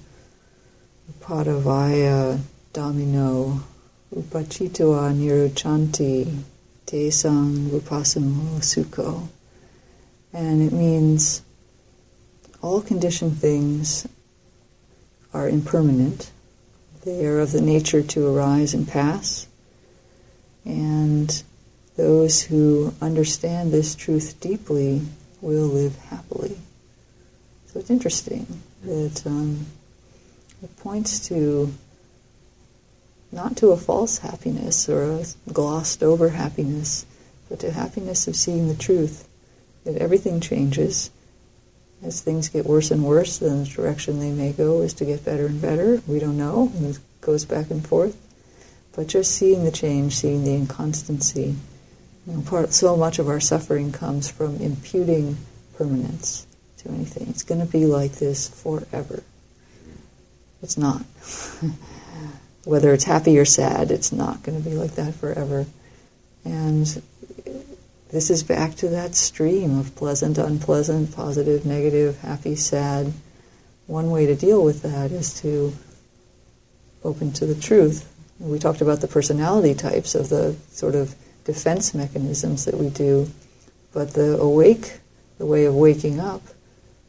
padavaya 1.21 2.41
dhammino 2.73 3.61
upachitoa 4.17 5.13
nirujjhanti 5.13 6.39
tesang 6.87 7.69
upasamo 7.79 8.61
sukho. 8.61 9.29
And 10.33 10.63
it 10.63 10.73
means 10.73 11.43
all 12.63 12.81
conditioned 12.81 13.37
things 13.37 14.09
are 15.35 15.47
impermanent 15.47 16.31
they 17.05 17.27
are 17.27 17.41
of 17.41 17.53
the 17.53 17.61
nature 17.61 18.03
to 18.03 18.27
arise 18.27 18.75
and 18.75 18.87
pass. 18.87 19.47
And 20.65 21.43
those 21.97 22.43
who 22.43 22.95
understand 23.01 23.73
this 23.73 23.95
truth 23.95 24.39
deeply 24.41 25.03
will 25.41 25.67
live 25.67 25.97
happily. 25.97 26.59
So 27.67 27.81
it's 27.81 27.91
interesting 27.91 28.63
that 28.85 29.23
um, 29.27 29.67
it 30.63 30.77
points 30.79 31.29
to 31.29 31.73
not 33.33 33.57
to 33.59 33.71
a 33.71 33.77
false 33.77 34.19
happiness 34.19 34.89
or 34.89 35.05
a 35.05 35.25
glossed 35.53 36.03
over 36.03 36.31
happiness, 36.31 37.07
but 37.49 37.61
to 37.61 37.71
happiness 37.71 38.27
of 38.27 38.37
seeing 38.37 38.69
the 38.69 38.75
truth 38.75 39.29
that 39.85 39.97
everything 39.97 40.41
changes 40.41 41.11
as 42.03 42.21
things 42.21 42.49
get 42.49 42.65
worse 42.65 42.91
and 42.91 43.05
worse, 43.05 43.39
then 43.39 43.65
the 43.65 43.69
direction 43.69 44.21
they 44.21 44.31
may 44.31 44.53
go 44.53 44.81
is 44.81 44.95
to 44.95 45.05
get 45.05 45.25
better 45.25 45.47
and 45.47 45.61
better. 45.61 46.01
We 46.07 46.19
don't 46.19 46.39
know. 46.39 46.73
It 46.81 46.99
goes 47.21 47.45
back 47.45 47.71
and 47.71 47.87
forth. 47.87 48.17
But 48.95 49.07
just 49.07 49.33
seeing 49.33 49.65
the 49.65 49.71
change, 49.71 50.15
seeing 50.15 50.45
the 50.45 50.55
inconstancy. 50.55 51.57
You 52.27 52.33
know, 52.33 52.43
part, 52.43 52.73
so 52.73 52.97
much 52.97 53.19
of 53.19 53.29
our 53.29 53.41
suffering 53.41 53.93
comes 53.93 54.31
from 54.31 54.57
imputing 54.57 55.37
permanence 55.77 56.47
to 56.79 56.89
anything. 56.89 57.29
It's 57.29 57.43
going 57.43 57.61
to 57.61 57.71
be 57.71 57.87
like 57.87 58.13
this 58.13 58.49
forever. 58.49 59.23
It's 60.63 60.77
not. 60.77 61.03
Whether 62.65 62.93
it's 62.93 63.05
happy 63.05 63.39
or 63.39 63.45
sad, 63.45 63.91
it's 63.91 64.13
not 64.13 64.43
going 64.43 64.63
to 64.63 64.69
be 64.69 64.77
like 64.77 64.93
that 64.93 65.15
forever. 65.15 65.67
And 66.45 67.03
this 68.13 68.29
is 68.29 68.43
back 68.43 68.75
to 68.77 68.89
that 68.89 69.15
stream 69.15 69.79
of 69.79 69.95
pleasant, 69.95 70.37
unpleasant, 70.37 71.15
positive, 71.15 71.65
negative, 71.65 72.19
happy, 72.21 72.57
sad. 72.57 73.13
One 73.87 74.11
way 74.11 74.27
to 74.27 74.35
deal 74.35 74.65
with 74.65 74.83
that 74.83 75.13
is 75.13 75.41
to 75.43 75.73
open 77.05 77.33
to 77.35 77.47
the 77.47 77.55
truth. 77.55 78.13
We 78.41 78.59
talked 78.59 78.81
about 78.81 79.01
the 79.01 79.09
personality 79.09 79.75
types 79.75 80.15
of 80.15 80.29
the 80.29 80.57
sort 80.73 80.95
of 80.97 81.15
defense 81.45 81.95
mechanisms 81.95 82.65
that 82.65 82.77
we 82.77 82.91
do, 82.91 83.31
but 83.93 84.15
the 84.15 84.39
awake, 84.39 84.99
the 85.39 85.47
way 85.47 85.65
of 85.65 85.75
waking 85.75 86.19
up, 86.19 86.43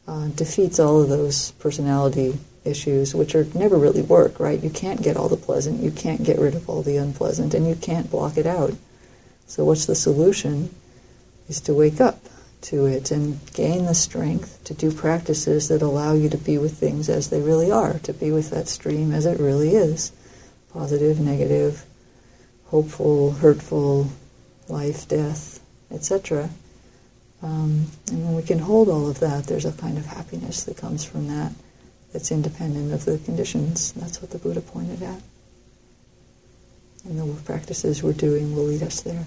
uh, 0.06 0.28
defeats 0.28 0.78
all 0.78 1.02
of 1.02 1.08
those 1.08 1.50
personality 1.52 2.38
issues, 2.64 3.12
which 3.12 3.34
are 3.34 3.46
never 3.54 3.76
really 3.76 4.02
work, 4.02 4.38
right? 4.38 4.62
You 4.62 4.70
can't 4.70 5.02
get 5.02 5.16
all 5.16 5.28
the 5.28 5.36
pleasant, 5.36 5.82
you 5.82 5.90
can't 5.90 6.22
get 6.22 6.38
rid 6.38 6.54
of 6.54 6.68
all 6.70 6.82
the 6.82 6.96
unpleasant, 6.96 7.54
and 7.54 7.66
you 7.66 7.74
can't 7.74 8.10
block 8.10 8.36
it 8.36 8.46
out. 8.46 8.74
So, 9.46 9.64
what's 9.64 9.86
the 9.86 9.94
solution? 9.94 10.72
Is 11.48 11.60
to 11.62 11.74
wake 11.74 12.00
up 12.00 12.18
to 12.62 12.86
it 12.86 13.10
and 13.10 13.40
gain 13.54 13.86
the 13.86 13.94
strength 13.94 14.62
to 14.64 14.74
do 14.74 14.92
practices 14.92 15.68
that 15.68 15.82
allow 15.82 16.12
you 16.14 16.28
to 16.28 16.38
be 16.38 16.58
with 16.58 16.78
things 16.78 17.08
as 17.08 17.30
they 17.30 17.40
really 17.40 17.70
are, 17.70 17.98
to 18.00 18.12
be 18.12 18.30
with 18.30 18.50
that 18.50 18.68
stream 18.68 19.12
as 19.12 19.26
it 19.26 19.40
really 19.40 19.70
is 19.70 20.12
positive, 20.72 21.20
negative, 21.20 21.84
hopeful, 22.66 23.32
hurtful, 23.32 24.08
life, 24.68 25.06
death, 25.06 25.60
etc. 25.90 26.48
Um, 27.42 27.88
and 28.08 28.24
when 28.24 28.34
we 28.36 28.42
can 28.42 28.60
hold 28.60 28.88
all 28.88 29.10
of 29.10 29.20
that, 29.20 29.46
there's 29.46 29.66
a 29.66 29.72
kind 29.72 29.98
of 29.98 30.06
happiness 30.06 30.64
that 30.64 30.76
comes 30.76 31.04
from 31.04 31.28
that 31.28 31.52
that's 32.12 32.30
independent 32.30 32.92
of 32.92 33.04
the 33.04 33.18
conditions. 33.18 33.92
That's 33.92 34.22
what 34.22 34.30
the 34.30 34.38
Buddha 34.38 34.60
pointed 34.60 35.02
at. 35.02 35.20
And 37.04 37.18
the 37.18 37.42
practices 37.42 38.02
we're 38.02 38.12
doing 38.12 38.54
will 38.54 38.64
lead 38.64 38.82
us 38.82 39.00
there. 39.00 39.26